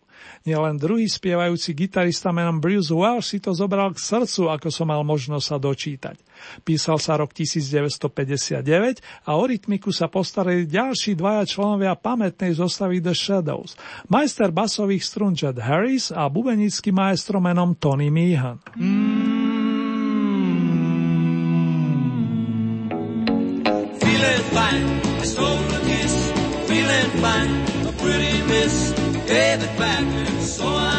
Nielen 0.45 0.77
druhý 0.77 1.09
spievajúci 1.09 1.73
gitarista 1.73 2.29
menom 2.29 2.61
Bruce 2.61 2.93
Welsh 2.93 3.33
si 3.33 3.37
to 3.41 3.55
zobral 3.57 3.93
k 3.95 3.99
srdcu, 3.99 4.53
ako 4.53 4.67
som 4.69 4.87
mal 4.89 5.01
možnosť 5.01 5.45
sa 5.45 5.57
dočítať. 5.57 6.17
Písal 6.61 7.01
sa 7.01 7.17
rok 7.17 7.33
1959 7.33 8.61
a 9.25 9.31
o 9.33 9.43
rytmiku 9.43 9.89
sa 9.89 10.05
postarali 10.05 10.69
ďalší 10.69 11.17
dvaja 11.17 11.49
členovia 11.49 11.97
pamätnej 11.97 12.53
zostavy 12.53 13.01
The 13.01 13.17
Shadows. 13.17 13.73
Majster 14.11 14.53
basových 14.53 15.01
strun 15.01 15.33
Jed 15.33 15.57
Harris 15.57 16.13
a 16.13 16.29
bubenický 16.29 16.93
maestro 16.93 17.41
menom 17.41 17.73
Tony 17.77 18.13
Meehan. 18.13 18.61
A 24.55 25.05
kiss. 25.25 25.74
Back, 29.77 30.03
and 30.03 30.41
so 30.41 30.65
I'm 30.65 30.94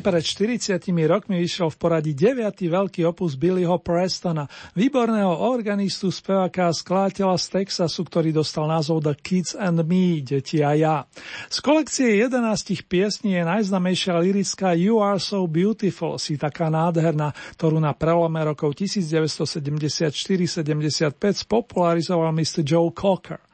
Pred 0.00 0.24
40 0.24 0.80
rokmi 1.04 1.44
vyšiel 1.44 1.68
v 1.68 1.76
poradí 1.76 2.16
9. 2.16 2.56
veľký 2.56 3.04
opus 3.04 3.36
Billyho 3.36 3.76
Prestona, 3.84 4.48
výborného 4.72 5.44
organistu, 5.44 6.08
speváka 6.08 6.68
a 6.68 6.72
skladateľa 6.72 7.36
z 7.36 7.46
Texasu, 7.60 8.08
ktorý 8.08 8.32
dostal 8.32 8.64
názov 8.64 9.04
The 9.04 9.12
Kids 9.20 9.52
and 9.52 9.76
Me, 9.84 10.24
Deti 10.24 10.64
a 10.64 10.72
ja. 10.72 11.04
Z 11.52 11.60
kolekcie 11.60 12.16
11 12.16 12.88
piesní 12.88 13.36
je 13.36 13.44
najznamejšia 13.44 14.24
lirická 14.24 14.72
You 14.72 15.04
Are 15.04 15.20
So 15.20 15.44
Beautiful, 15.44 16.16
si 16.16 16.40
taká 16.40 16.72
nádherná, 16.72 17.36
ktorú 17.60 17.76
na 17.76 17.92
prelome 17.92 18.40
rokov 18.40 18.80
1974-75 18.80 21.44
spopularizoval 21.44 22.32
Mr. 22.32 22.64
Joe 22.64 22.88
Cocker. 22.96 23.49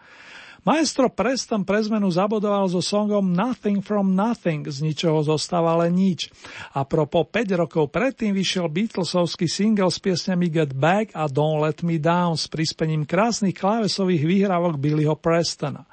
Maestro 0.67 1.07
Preston 1.07 1.63
pre 1.63 1.79
zmenu 1.79 2.11
zabodoval 2.11 2.67
so 2.67 2.83
songom 2.83 3.31
Nothing 3.31 3.87
from 3.87 4.19
Nothing, 4.19 4.67
z 4.67 4.83
ničoho 4.83 5.23
zostáva 5.23 5.79
len 5.79 5.95
nič. 5.95 6.27
A 6.75 6.83
propo 6.83 7.23
5 7.23 7.55
rokov 7.55 7.95
predtým 7.95 8.35
vyšiel 8.35 8.67
Beatlesovský 8.67 9.47
single 9.47 9.95
s 9.95 10.03
piesňami 10.03 10.51
Get 10.51 10.75
Back 10.75 11.15
a 11.15 11.31
Don't 11.31 11.63
Let 11.63 11.87
Me 11.87 12.03
Down 12.03 12.35
s 12.35 12.51
prispením 12.51 13.07
krásnych 13.07 13.55
klávesových 13.55 14.27
výhravok 14.27 14.75
Billyho 14.75 15.15
Prestona. 15.15 15.87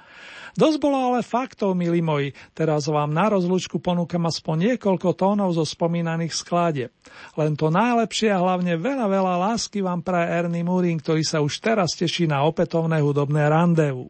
Dosť 0.58 0.78
bolo 0.82 0.98
ale 0.98 1.22
faktov, 1.22 1.78
milí 1.78 2.02
moji, 2.02 2.34
teraz 2.58 2.90
vám 2.90 3.14
na 3.14 3.30
rozlučku 3.30 3.78
ponúkam 3.78 4.26
aspoň 4.26 4.74
niekoľko 4.74 5.14
tónov 5.14 5.54
zo 5.54 5.70
spomínaných 5.70 6.34
skladie. 6.34 6.90
Len 7.38 7.54
to 7.54 7.70
najlepšie 7.70 8.34
a 8.34 8.42
hlavne 8.42 8.74
veľa, 8.82 9.06
veľa 9.06 9.34
lásky 9.54 9.86
vám 9.86 10.02
praje 10.02 10.34
Ernie 10.34 10.66
Murin, 10.66 10.98
ktorý 10.98 11.22
sa 11.22 11.46
už 11.46 11.62
teraz 11.62 11.94
teší 11.94 12.26
na 12.26 12.42
opätovné 12.46 13.02
hudobné 13.06 13.50
randevu. 13.50 14.10